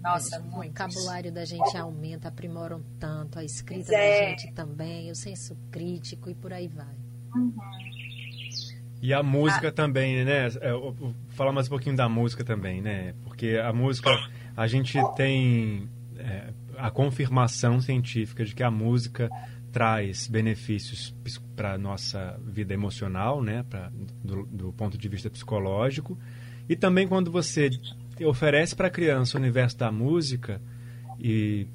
[0.00, 4.20] Nossa, O vocabulário da gente aumenta, aprimoram tanto, a escrita é.
[4.20, 6.94] da gente também, o senso crítico e por aí vai.
[7.34, 7.54] Uhum.
[9.02, 9.72] E a música ah.
[9.72, 10.46] também, né?
[10.46, 10.72] É,
[11.30, 13.14] falar mais um pouquinho da música também, né?
[13.24, 14.10] Porque a música,
[14.56, 19.30] a gente tem é, a confirmação científica de que a música
[19.70, 21.14] traz benefícios
[21.54, 23.64] para a nossa vida emocional, né?
[23.68, 23.90] Pra,
[24.24, 26.18] do, do ponto de vista psicológico
[26.68, 27.70] e também quando você
[28.24, 30.60] oferece para a criança o universo da música
[31.20, 31.66] e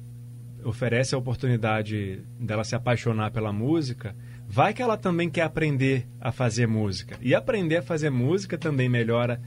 [0.64, 4.14] oferece a oportunidade dela se apaixonar pela música,
[4.52, 7.16] vai que ela também quer aprender a fazer música.
[7.22, 9.40] E aprender a fazer música também melhora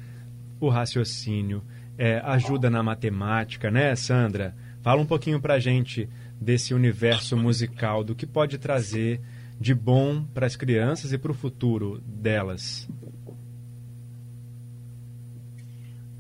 [0.60, 1.64] o raciocínio,
[1.96, 4.56] é, ajuda na matemática, né, Sandra?
[4.82, 6.10] Fala um pouquinho para a gente
[6.42, 9.22] desse universo musical, do que pode trazer
[9.60, 12.90] de bom para as crianças e para o futuro delas.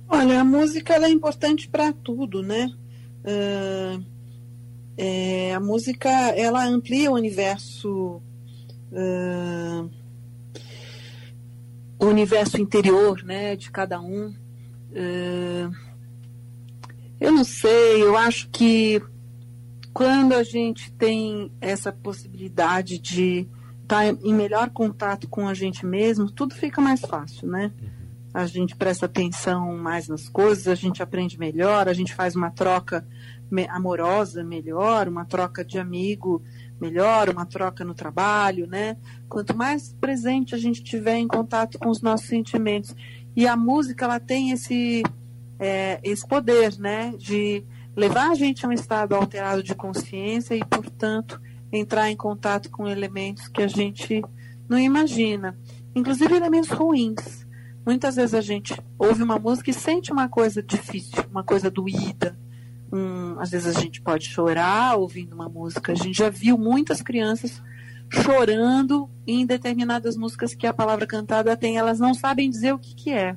[0.08, 2.72] Olha, a música é importante para tudo, né?
[3.24, 4.06] Uh,
[4.96, 8.22] é, a música ela amplia o universo,
[8.96, 9.90] uh,
[12.00, 14.34] o universo interior, né, de cada um.
[14.92, 15.72] Uh,
[17.20, 19.02] eu não sei, eu acho que
[19.94, 23.48] quando a gente tem essa possibilidade de
[23.84, 27.72] estar tá em melhor contato com a gente mesmo, tudo fica mais fácil, né?
[27.82, 27.95] Uhum
[28.36, 32.52] a gente presta atenção mais nas coisas, a gente aprende melhor, a gente faz uma
[32.52, 33.08] troca
[33.70, 36.44] amorosa melhor, uma troca de amigo
[36.80, 38.98] melhor, uma troca no trabalho, né?
[39.30, 42.94] Quanto mais presente a gente tiver em contato com os nossos sentimentos.
[43.38, 45.02] E a música, ela tem esse,
[45.58, 47.14] é, esse poder, né?
[47.18, 47.64] De
[47.96, 51.40] levar a gente a um estado alterado de consciência e, portanto,
[51.72, 54.22] entrar em contato com elementos que a gente
[54.68, 55.58] não imagina.
[55.96, 57.45] Inclusive elementos ruins
[57.86, 62.36] Muitas vezes a gente ouve uma música e sente uma coisa difícil, uma coisa doída,
[62.92, 65.92] um, às vezes a gente pode chorar ouvindo uma música.
[65.92, 67.62] A gente já viu muitas crianças
[68.10, 72.96] chorando em determinadas músicas que a palavra cantada tem, elas não sabem dizer o que,
[72.96, 73.36] que é.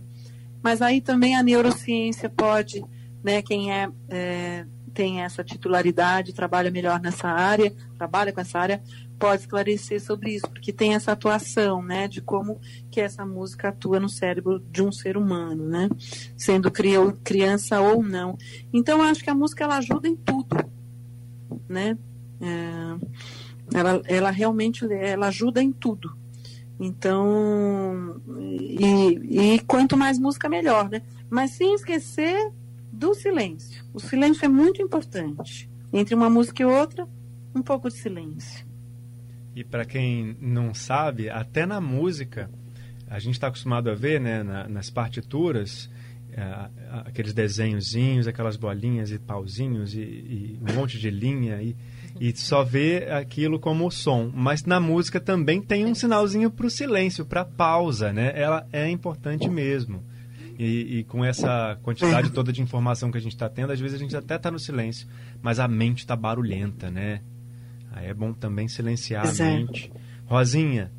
[0.63, 2.85] Mas aí também a neurociência pode,
[3.23, 8.83] né, quem é, é tem essa titularidade, trabalha melhor nessa área, trabalha com essa área,
[9.19, 13.99] pode esclarecer sobre isso, porque tem essa atuação, né, de como que essa música atua
[13.99, 15.89] no cérebro de um ser humano, né,
[16.37, 18.37] sendo criança ou não.
[18.73, 20.57] Então, eu acho que a música ela ajuda em tudo,
[21.69, 21.99] né.
[22.41, 26.17] É, ela, ela realmente ela ajuda em tudo.
[26.81, 31.03] Então, e, e quanto mais música, melhor, né?
[31.29, 32.53] Mas sem esquecer
[32.93, 33.85] do silêncio.
[33.93, 35.69] O silêncio é muito importante.
[35.93, 37.09] Entre uma música e outra,
[37.55, 38.68] um pouco de silêncio.
[39.59, 42.49] E para quem não sabe, até na música,
[43.09, 45.91] a gente está acostumado a ver né, na, nas partituras
[46.33, 46.71] é,
[47.05, 51.75] aqueles desenhozinhos, aquelas bolinhas e pauzinhos e, e um monte de linha e,
[52.21, 54.31] e só vê aquilo como som.
[54.33, 58.31] Mas na música também tem um sinalzinho para o silêncio, para pausa, né?
[58.37, 60.05] Ela é importante mesmo.
[60.57, 63.97] E, e, com essa quantidade toda de informação que a gente está tendo, às vezes
[63.97, 65.09] a gente até está no silêncio,
[65.43, 67.23] mas a mente está barulhenta, né?
[67.93, 69.93] Aí é bom também silenciar a mente.
[70.27, 70.93] Rosinha,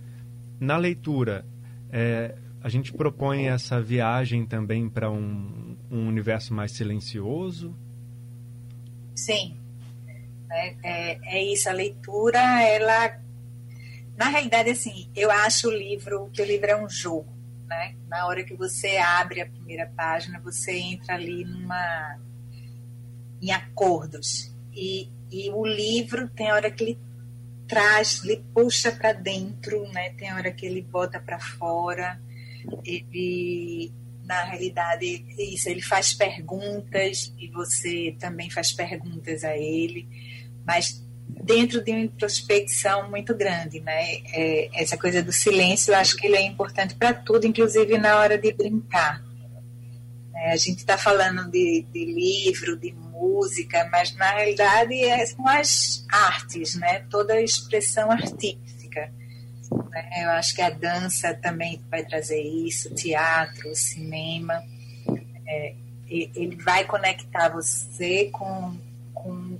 [0.59, 1.45] na leitura,
[1.91, 7.75] é, a gente propõe essa viagem também para um, um, universo mais silencioso?
[9.15, 9.55] Sim.
[10.51, 13.19] É, é, é, isso, a leitura, ela.
[14.17, 17.95] Na realidade, assim, eu acho o livro, que o livro é um jogo né?
[18.07, 22.19] Na hora que você abre a primeira página, você entra ali numa
[23.41, 26.99] em acordos e, e o livro tem hora que ele
[27.67, 30.09] traz, ele puxa para dentro, né?
[30.11, 32.19] Tem hora que ele bota para fora.
[32.83, 33.91] Ele
[34.29, 40.07] na realidade isso, ele faz perguntas e você também faz perguntas a ele,
[40.63, 44.17] mas dentro de uma introspecção muito grande, né?
[44.31, 48.19] É, essa coisa do silêncio, eu acho que ele é importante para tudo, inclusive na
[48.19, 49.23] hora de brincar.
[50.35, 53.08] É, a gente está falando de, de, livro, de música,
[53.91, 57.05] mas na realidade é, são as artes, né?
[57.09, 59.11] Toda a expressão artística.
[59.89, 60.23] Né?
[60.23, 64.63] Eu acho que a dança também vai trazer isso, o teatro, o cinema.
[65.47, 65.73] É,
[66.09, 68.75] ele vai conectar você com,
[69.13, 69.59] com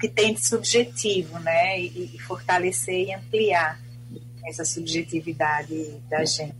[0.00, 1.80] que tem de subjetivo, né?
[1.80, 3.80] E, e, fortalecer e ampliar
[4.46, 6.54] essa subjetividade da gente.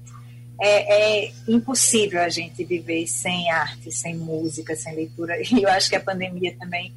[0.61, 5.37] É, é, impossível a gente viver sem arte, sem música, sem leitura.
[5.53, 6.93] E eu acho que a pandemia também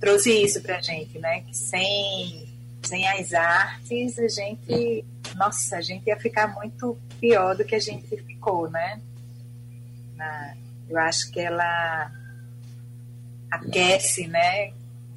[0.00, 1.40] trouxe isso para a gente, né?
[1.40, 2.48] Que sem,
[2.82, 5.04] sem as artes, a gente,
[5.36, 9.00] nossa, a gente ia ficar muito pior do que a gente ficou, né?
[10.16, 10.54] Na,
[10.88, 12.10] eu acho que ela
[13.50, 14.72] aquece, né?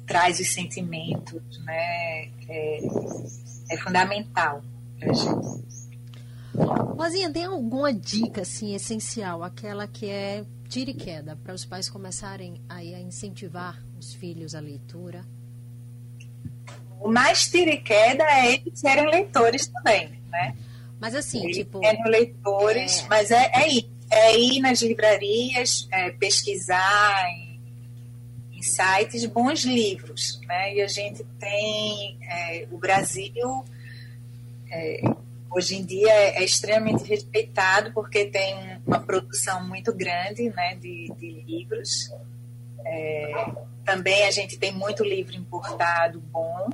[0.08, 2.30] traz os sentimentos, né?
[2.48, 2.80] É,
[3.70, 4.62] é fundamental
[4.98, 5.68] para gente.
[6.58, 11.88] Rosinha, tem alguma dica assim essencial, aquela que é tira e queda, para os pais
[11.88, 15.24] começarem aí a incentivar os filhos à leitura?
[17.00, 20.56] O mais tira e queda é eles serem leitores também, né?
[21.00, 21.78] Mas assim, eles tipo.
[21.78, 23.08] Serem leitores, é...
[23.08, 27.24] mas é, é ir, é ir nas livrarias, é pesquisar
[28.52, 30.74] em sites bons livros, né?
[30.74, 33.64] E a gente tem é, o Brasil
[34.70, 35.00] é,
[35.50, 41.12] hoje em dia é, é, extremamente respeitado porque tem uma produção muito grande, né, de,
[41.18, 42.10] de livros.
[42.84, 43.52] É,
[43.84, 46.68] também a gente tem muito livro importado bom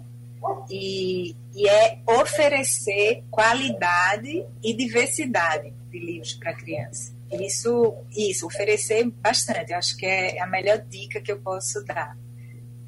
[0.69, 7.15] e, e é oferecer qualidade e diversidade de livros para criança.
[7.33, 9.73] Isso, isso, oferecer bastante.
[9.73, 12.17] Eu acho que é a melhor dica que eu posso dar.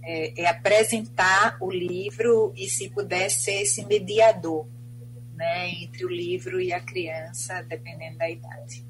[0.03, 4.67] É, é apresentar o livro e, se puder, ser esse mediador
[5.37, 8.85] né, entre o livro e a criança, dependendo da idade.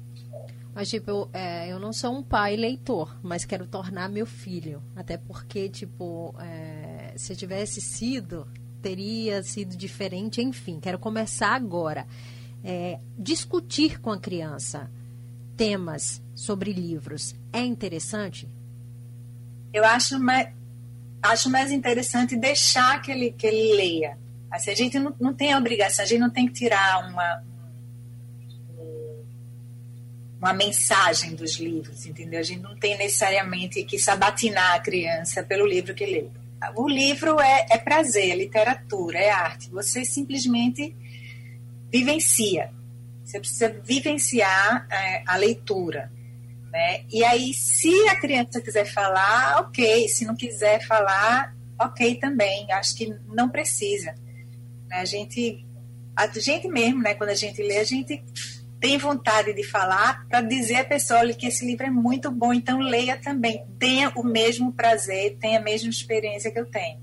[0.73, 4.81] Mas, tipo, eu, é, eu não sou um pai leitor, mas quero tornar meu filho.
[4.95, 8.47] Até porque, tipo, é, se eu tivesse sido,
[8.79, 10.39] teria sido diferente.
[10.39, 12.05] Enfim, quero começar agora.
[12.63, 14.89] É, discutir com a criança
[15.55, 18.47] temas sobre livros é interessante?
[19.73, 20.49] Eu acho mais,
[21.23, 24.17] acho mais interessante deixar que ele, que ele leia.
[24.49, 27.43] Assim, a gente não, não tem a obrigação, a gente não tem que tirar uma,
[30.39, 32.39] uma mensagem dos livros, entendeu?
[32.39, 36.27] A gente não tem necessariamente que sabatinar a criança pelo livro que lê.
[36.75, 39.69] O livro é, é prazer, é literatura, é arte.
[39.69, 40.95] Você simplesmente
[41.91, 42.71] vivencia.
[43.23, 46.11] Você precisa vivenciar é, a leitura.
[46.71, 47.03] Né?
[47.11, 50.07] E aí, se a criança quiser falar, ok.
[50.07, 52.71] Se não quiser falar, ok também.
[52.71, 54.15] Acho que não precisa.
[54.87, 54.97] Né?
[54.97, 55.65] A gente,
[56.15, 57.13] a gente mesmo, né?
[57.13, 58.23] Quando a gente lê, a gente
[58.79, 62.53] tem vontade de falar para dizer à pessoa olha, que esse livro é muito bom,
[62.53, 63.65] então leia também.
[63.79, 66.99] Tenha o mesmo prazer, tenha a mesma experiência que eu tenho.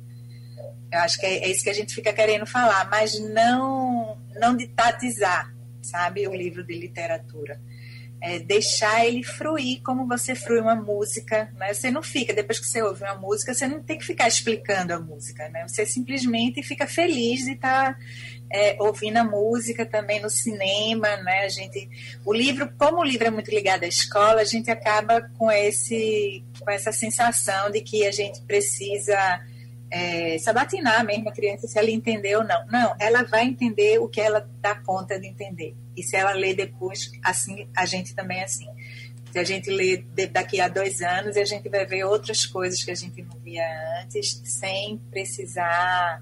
[0.93, 4.57] Eu acho que é, é isso que a gente fica querendo falar, mas não, não
[4.57, 7.61] de tatizar, sabe, o livro de literatura
[8.25, 11.75] é, deixar ele fruir como você frui uma música, né?
[11.75, 14.95] Você não fica, depois que você ouve uma música, você não tem que ficar explicando
[14.95, 15.69] a música, né?
[15.69, 18.01] Você simplesmente fica feliz de estar tá,
[18.51, 21.41] é, ouvindo a música também no cinema, né?
[21.41, 21.87] A gente,
[22.25, 26.43] o livro, como o livro é muito ligado à escola, a gente acaba com esse,
[26.59, 29.45] com essa sensação de que a gente precisa
[29.95, 32.67] é, sabatinar mesmo a criança se ela entendeu ou não.
[32.67, 35.77] Não, ela vai entender o que ela dá conta de entender.
[35.97, 38.67] E se ela lê depois, assim, a gente também é assim.
[39.31, 39.99] Se a gente lê
[40.33, 43.65] daqui a dois anos, a gente vai ver outras coisas que a gente não via
[44.03, 46.21] antes, sem precisar.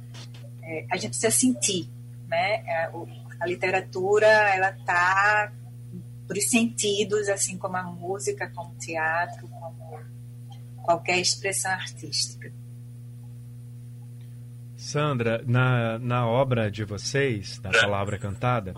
[0.62, 1.88] É, a gente precisa sentir,
[2.28, 2.62] né?
[2.66, 2.90] A, é,
[3.40, 5.50] a literatura, ela está
[6.28, 9.98] por sentidos, assim como a música, como o teatro, como
[10.82, 12.52] qualquer expressão artística.
[14.92, 18.74] Sandra, na, na obra de vocês, da palavra cantada,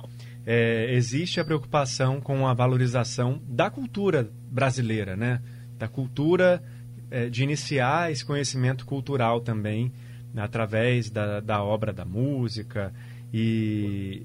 [0.47, 5.43] é, existe a preocupação com a valorização da cultura brasileira, né?
[5.77, 6.63] Da cultura,
[7.11, 9.93] é, de iniciar esse conhecimento cultural também,
[10.37, 12.93] através da, da obra da música.
[13.33, 14.25] E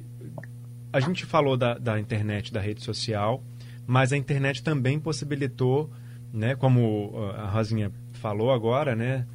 [0.94, 3.44] a gente falou da, da internet, da rede social,
[3.88, 5.90] mas a internet também possibilitou,
[6.32, 9.26] né, como a Rosinha falou agora, né,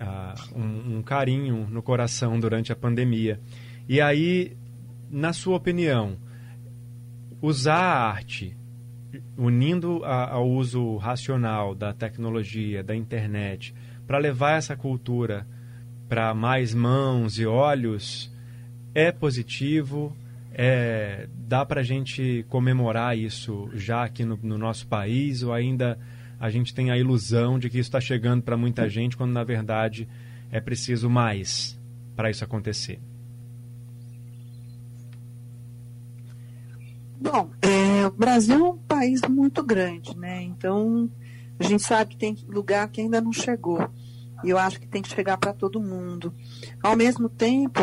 [0.00, 3.40] uh, um, um, carinho no coração durante a pandemia.
[3.88, 4.56] E aí,
[5.10, 6.16] na sua opinião,
[7.40, 8.56] usar a arte,
[9.36, 13.74] unindo a, ao uso racional da tecnologia, da internet,
[14.06, 15.46] para levar essa cultura
[16.08, 18.32] para mais mãos e olhos,
[18.94, 20.16] é positivo?
[20.52, 25.96] É, dá para a gente comemorar isso já aqui no, no nosso país ou ainda
[26.40, 29.44] a gente tem a ilusão de que isso está chegando para muita gente, quando na
[29.44, 30.08] verdade
[30.50, 31.78] é preciso mais
[32.16, 32.98] para isso acontecer.
[37.20, 40.42] Bom, é, o Brasil é um país muito grande, né?
[40.42, 41.10] Então
[41.58, 43.86] a gente sabe que tem lugar que ainda não chegou.
[44.42, 46.32] E eu acho que tem que chegar para todo mundo.
[46.82, 47.80] Ao mesmo tempo,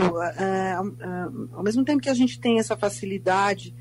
[1.54, 3.76] ao mesmo tempo que a gente tem essa facilidade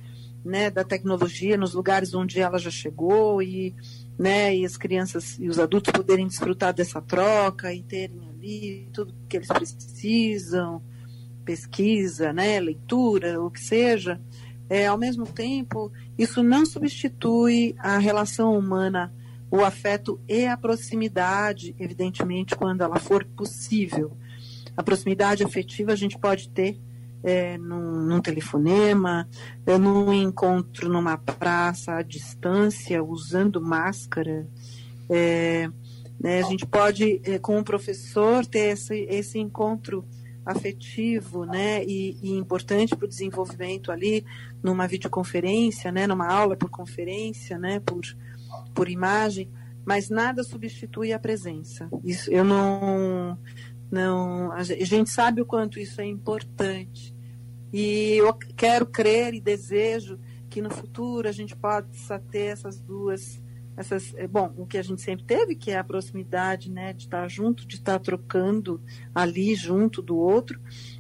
[0.45, 3.75] né, da tecnologia nos lugares onde ela já chegou e
[4.19, 9.15] né, e as crianças e os adultos poderem desfrutar dessa troca e terem ali tudo
[9.29, 10.83] que eles precisam,
[11.45, 14.21] pesquisa, né, leitura, o que seja,
[14.69, 19.13] é, ao mesmo tempo, isso não substitui a relação humana,
[19.51, 24.17] o afeto e a proximidade, evidentemente, quando ela for possível.
[24.77, 26.79] A proximidade afetiva a gente pode ter
[27.27, 29.29] é, num, num, telefonema,
[29.67, 34.47] é, num encontro numa praça à distância, usando máscara.
[35.11, 35.69] É,
[36.21, 40.05] né, a gente pode, é, com o professor, ter esse, esse encontro
[40.45, 44.25] afetivo né, e, e importante para o desenvolvimento ali
[44.63, 48.05] numa videoconferência, né, numa aula por conferência, né, por,
[48.73, 49.51] por imagem,
[49.85, 51.91] mas nada substitui a presença.
[52.05, 53.37] Isso eu não
[53.91, 57.16] não a gente sabe o quanto isso é importante
[57.73, 63.43] e eu quero crer e desejo que no futuro a gente possa ter essas duas
[63.77, 67.05] essas é, bom o que a gente sempre teve que é a proximidade né de
[67.05, 68.81] estar junto de estar trocando
[69.15, 70.59] ali junto do outro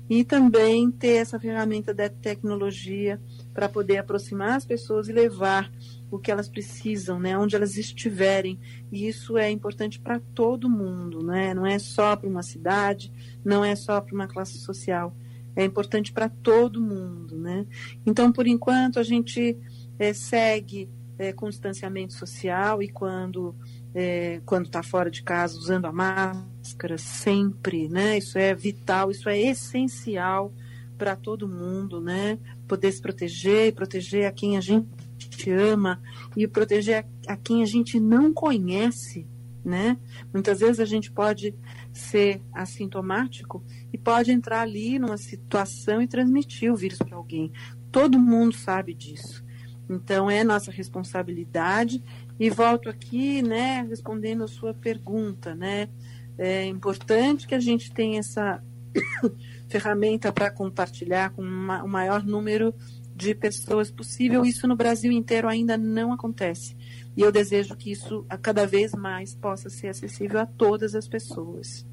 [0.08, 3.20] e também ter essa ferramenta da tecnologia
[3.52, 5.70] para poder aproximar as pessoas e levar
[6.10, 8.58] o que elas precisam, né, onde elas estiverem.
[8.92, 11.52] E isso é importante para todo mundo, né?
[11.52, 13.12] Não é só para uma cidade,
[13.44, 15.14] não é só para uma classe social
[15.56, 17.66] é importante para todo mundo, né?
[18.04, 19.58] Então, por enquanto, a gente
[19.98, 20.88] é, segue
[21.18, 23.56] é, com distanciamento social e quando
[23.94, 28.18] é, quando está fora de casa usando a máscara sempre, né?
[28.18, 30.52] Isso é vital, isso é essencial
[30.98, 32.38] para todo mundo, né?
[32.68, 36.00] Poder se proteger, proteger a quem a gente ama
[36.36, 39.26] e proteger a, a quem a gente não conhece,
[39.64, 39.96] né?
[40.30, 41.54] Muitas vezes a gente pode
[41.96, 47.50] ser assintomático e pode entrar ali numa situação e transmitir o vírus para alguém.
[47.90, 49.44] Todo mundo sabe disso.
[49.88, 52.02] Então é nossa responsabilidade
[52.38, 55.88] e volto aqui, né, respondendo a sua pergunta, né?
[56.36, 58.62] É importante que a gente tenha essa
[59.68, 62.74] ferramenta para compartilhar com uma, o maior número
[63.14, 64.44] de pessoas possível.
[64.44, 66.76] Isso no Brasil inteiro ainda não acontece.
[67.16, 71.08] E eu desejo que isso a cada vez mais possa ser acessível a todas as
[71.08, 71.86] pessoas.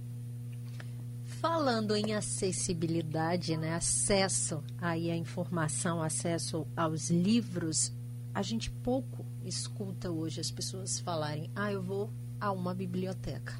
[1.23, 7.93] Falando em acessibilidade, né, acesso aí à informação, acesso aos livros,
[8.33, 12.09] a gente pouco escuta hoje as pessoas falarem: "Ah, eu vou
[12.39, 13.53] a uma biblioteca".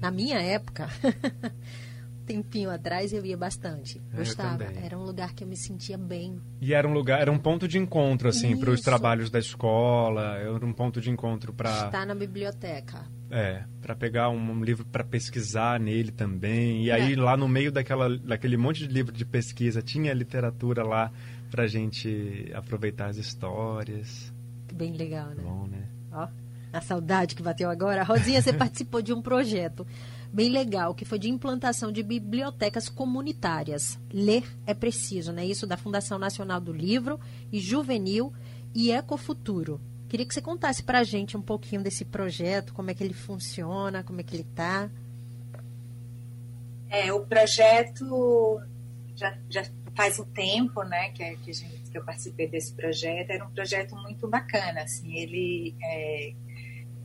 [0.00, 0.88] Na minha época,
[2.20, 4.00] tempinho atrás eu ia bastante.
[4.12, 4.64] É, Gostava.
[4.64, 6.40] Era um lugar que eu me sentia bem.
[6.60, 10.36] E era um lugar, era um ponto de encontro assim para os trabalhos da escola,
[10.36, 13.04] era um ponto de encontro para estar na biblioteca.
[13.30, 16.84] É, para pegar um, livro para pesquisar nele também.
[16.84, 17.16] E aí é.
[17.16, 21.12] lá no meio daquela daquele monte de livro de pesquisa tinha literatura lá
[21.50, 24.32] para gente aproveitar as histórias.
[24.72, 25.42] Bem legal, né?
[25.42, 25.88] Bom, né?
[26.12, 26.28] Ó,
[26.72, 28.02] a saudade que bateu agora.
[28.02, 29.86] Rosinha, você participou de um projeto
[30.32, 33.98] bem legal, que foi de implantação de bibliotecas comunitárias.
[34.12, 35.44] Ler é preciso, né?
[35.44, 37.18] Isso da Fundação Nacional do Livro
[37.52, 38.32] e Juvenil
[38.74, 39.80] e Ecofuturo.
[40.08, 43.14] Queria que você contasse para a gente um pouquinho desse projeto, como é que ele
[43.14, 44.90] funciona, como é que ele está.
[46.88, 48.60] É, o projeto
[49.14, 49.64] já, já
[49.94, 53.30] faz um tempo, né, que, que, gente, que, eu participei desse projeto.
[53.30, 55.16] Era um projeto muito bacana, assim.
[55.16, 56.32] Ele é,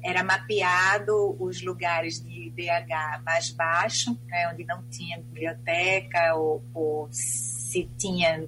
[0.05, 7.09] era mapeado os lugares de IDH mais baixo, né, onde não tinha biblioteca ou, ou
[7.11, 8.47] se tinha,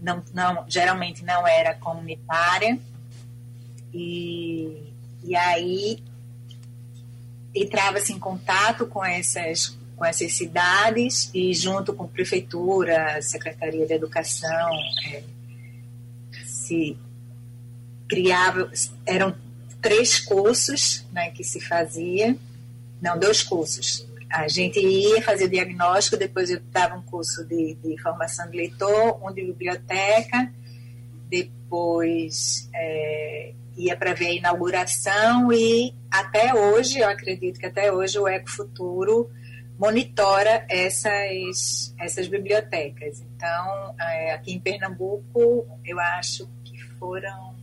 [0.00, 2.78] não, não, geralmente não era comunitária.
[3.92, 4.90] E,
[5.22, 6.02] e aí
[7.54, 14.70] entrava-se em contato com essas, com essas cidades e junto com prefeitura, Secretaria de Educação,
[15.08, 15.22] é,
[16.46, 16.96] se
[18.08, 18.70] criava,
[19.04, 19.43] eram
[19.84, 22.34] três cursos né, que se fazia,
[23.02, 24.08] não, dois cursos.
[24.30, 29.22] A gente ia fazer diagnóstico, depois eu dava um curso de, de formação de leitor,
[29.22, 30.50] um de biblioteca,
[31.28, 38.18] depois é, ia para ver a inauguração e até hoje, eu acredito que até hoje
[38.18, 39.30] o Ecofuturo
[39.78, 43.20] monitora essas, essas bibliotecas.
[43.20, 47.53] Então, é, aqui em Pernambuco, eu acho que foram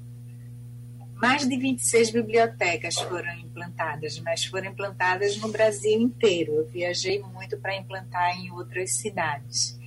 [1.21, 6.53] mais de 26 bibliotecas foram implantadas, mas foram implantadas no Brasil inteiro.
[6.53, 9.79] Eu viajei muito para implantar em outras cidades.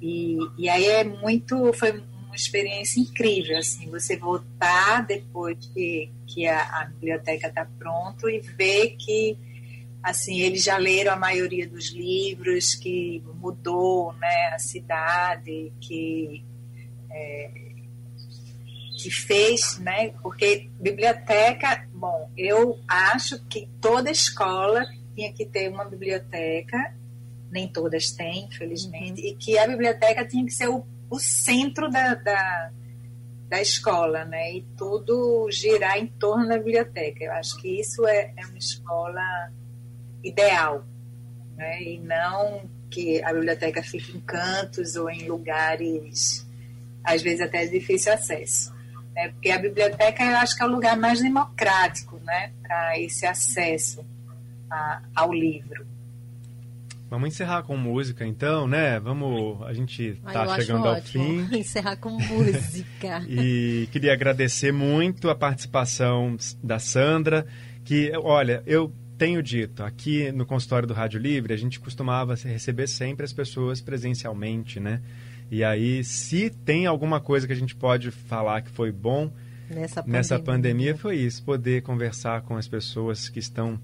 [0.00, 6.46] E, e aí é muito, foi uma experiência incrível, assim, você voltar depois que, que
[6.46, 9.36] a, a biblioteca está pronta e ver que
[10.00, 16.44] assim eles já leram a maioria dos livros, que mudou né, a cidade, que
[17.10, 17.67] é,
[18.98, 20.10] que fez, né?
[20.20, 24.84] Porque biblioteca, bom, eu acho que toda escola
[25.14, 26.94] tinha que ter uma biblioteca,
[27.50, 29.28] nem todas têm, infelizmente, uhum.
[29.28, 32.70] e que a biblioteca tinha que ser o, o centro da, da,
[33.48, 34.54] da, escola, né?
[34.54, 37.24] E tudo girar em torno da biblioteca.
[37.24, 39.52] Eu acho que isso é, é uma escola
[40.24, 40.84] ideal,
[41.56, 41.80] né?
[41.84, 46.44] E não que a biblioteca fique em cantos ou em lugares
[47.04, 48.77] às vezes até de difícil acesso
[49.18, 49.30] né?
[49.30, 52.52] Porque a biblioteca eu acho que é o lugar mais democrático, né?
[52.62, 54.06] Para esse acesso
[54.70, 55.84] a, ao livro.
[57.10, 59.00] Vamos encerrar com música então, né?
[59.00, 61.48] Vamos, a gente está chegando ao fim.
[61.56, 63.24] Encerrar com música.
[63.26, 67.46] e queria agradecer muito a participação da Sandra,
[67.84, 72.86] que, olha, eu tenho dito, aqui no consultório do Rádio Livre, a gente costumava receber
[72.86, 75.00] sempre as pessoas presencialmente, né?
[75.50, 79.32] E aí, se tem alguma coisa que a gente pode falar que foi bom
[79.70, 83.80] nessa pandemia, nessa pandemia foi isso, poder conversar com as pessoas que estão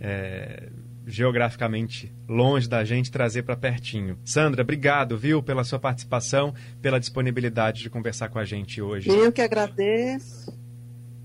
[0.00, 0.68] é,
[1.06, 4.18] geograficamente longe da gente, trazer para pertinho.
[4.24, 6.52] Sandra, obrigado, viu, pela sua participação,
[6.82, 9.08] pela disponibilidade de conversar com a gente hoje.
[9.08, 10.52] Eu que agradeço.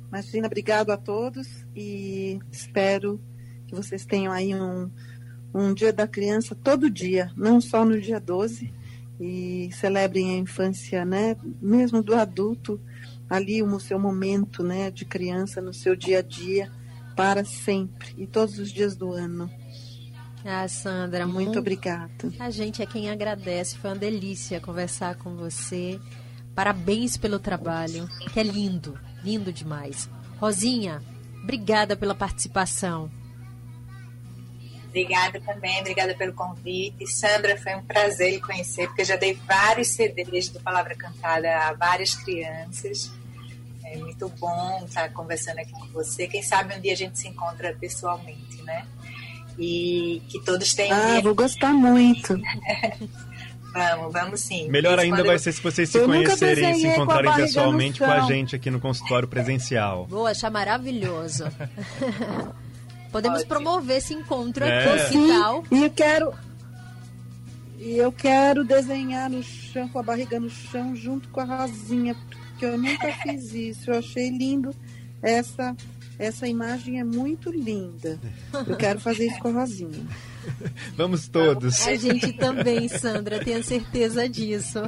[0.07, 3.19] Imagina, obrigado a todos e espero
[3.67, 4.91] que vocês tenham aí um,
[5.53, 8.71] um dia da criança todo dia, não só no dia 12,
[9.21, 12.81] e celebrem a infância, né, mesmo do adulto,
[13.29, 16.71] ali o seu momento, né, de criança no seu dia a dia
[17.15, 19.49] para sempre e todos os dias do ano.
[20.43, 22.31] Ah, Sandra, muito, muito obrigada.
[22.39, 25.99] A gente é quem agradece, foi uma delícia conversar com você.
[26.55, 30.09] Parabéns pelo trabalho, que é lindo, lindo demais.
[30.39, 30.99] Rosinha,
[31.43, 33.09] obrigada pela participação.
[34.91, 37.07] Obrigada também, obrigada pelo convite.
[37.07, 41.49] Sandra, foi um prazer lhe conhecer, porque eu já dei vários CDs do Palavra Cantada
[41.49, 43.09] a várias crianças.
[43.85, 46.27] É muito bom estar conversando aqui com você.
[46.27, 48.85] Quem sabe um dia a gente se encontra pessoalmente, né?
[49.57, 50.97] E que todos tenham.
[50.97, 52.37] Ah, vou gostar muito.
[53.73, 54.67] Vamos, vamos sim.
[54.67, 57.33] Melhor Isso ainda vai eu- ser se vocês se Eu conhecerem e se com encontrarem
[57.35, 60.05] pessoalmente com a gente aqui no consultório presencial.
[60.07, 61.45] Vou achar maravilhoso.
[63.11, 63.49] Podemos Ótimo.
[63.55, 65.03] promover esse encontro É.
[65.05, 65.63] aqui, tal?
[65.71, 66.33] e eu quero.
[67.77, 72.15] E eu quero desenhar no chão, com a barriga no chão, junto com a Rosinha,
[72.15, 73.89] porque eu nunca fiz isso.
[73.91, 74.73] Eu achei lindo.
[75.21, 75.75] Essa,
[76.17, 78.19] essa imagem é muito linda.
[78.67, 80.05] Eu quero fazer isso com a Rosinha.
[80.95, 81.87] Vamos todos.
[81.87, 84.79] A gente também, Sandra, tenho certeza disso.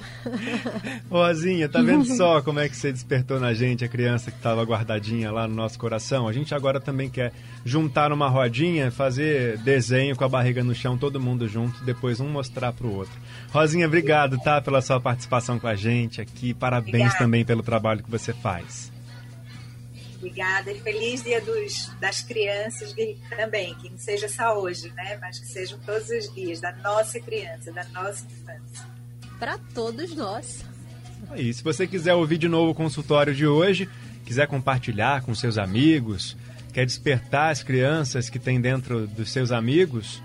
[1.10, 4.64] Rosinha, tá vendo só como é que você despertou na gente a criança que estava
[4.64, 6.28] guardadinha lá no nosso coração?
[6.28, 7.32] A gente agora também quer
[7.66, 12.28] juntar numa rodinha, fazer desenho com a barriga no chão, todo mundo junto, depois um
[12.28, 13.14] mostrar pro outro.
[13.51, 16.54] Rosinha, obrigado, tá, pela sua participação com a gente aqui.
[16.54, 17.18] Parabéns Obrigada.
[17.18, 18.91] também pelo trabalho que você faz.
[20.24, 22.96] Obrigada e feliz dia dos, das crianças
[23.30, 25.18] também, que não seja só hoje, né?
[25.20, 28.88] Mas que sejam todos os dias, da nossa criança, da nossa infância.
[29.38, 30.64] Para todos nós.
[31.30, 33.90] Aí, se você quiser ouvir de novo o consultório de hoje,
[34.24, 36.38] quiser compartilhar com seus amigos,
[36.72, 40.24] quer despertar as crianças que tem dentro dos seus amigos,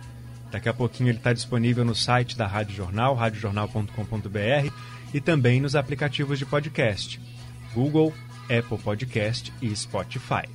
[0.53, 4.73] daqui a pouquinho ele está disponível no site da Rádio Jornal, radiojornal.com.br
[5.13, 7.21] e também nos aplicativos de podcast,
[7.75, 8.15] Google,
[8.51, 10.49] Apple Podcast e Spotify.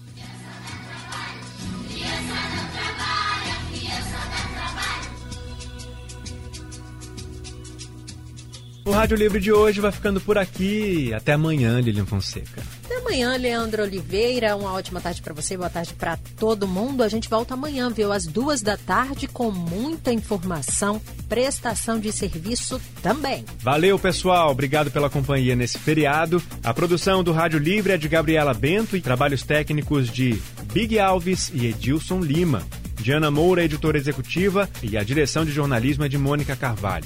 [8.86, 11.14] O Rádio Livre de hoje vai ficando por aqui.
[11.14, 12.62] Até amanhã, Lilian Fonseca.
[12.86, 14.56] Até amanhã, Leandro Oliveira.
[14.56, 17.02] Uma ótima tarde para você, boa tarde para todo mundo.
[17.02, 18.12] A gente volta amanhã, viu?
[18.12, 23.46] Às duas da tarde, com muita informação, prestação de serviço também.
[23.60, 24.52] Valeu, pessoal.
[24.52, 26.44] Obrigado pela companhia nesse feriado.
[26.64, 30.42] A produção do Rádio Livre é de Gabriela Bento e trabalhos técnicos de
[30.74, 32.64] Big Alves e Edilson Lima.
[32.96, 37.06] Diana Moura, editora executiva, e a direção de jornalismo é de Mônica Carvalho.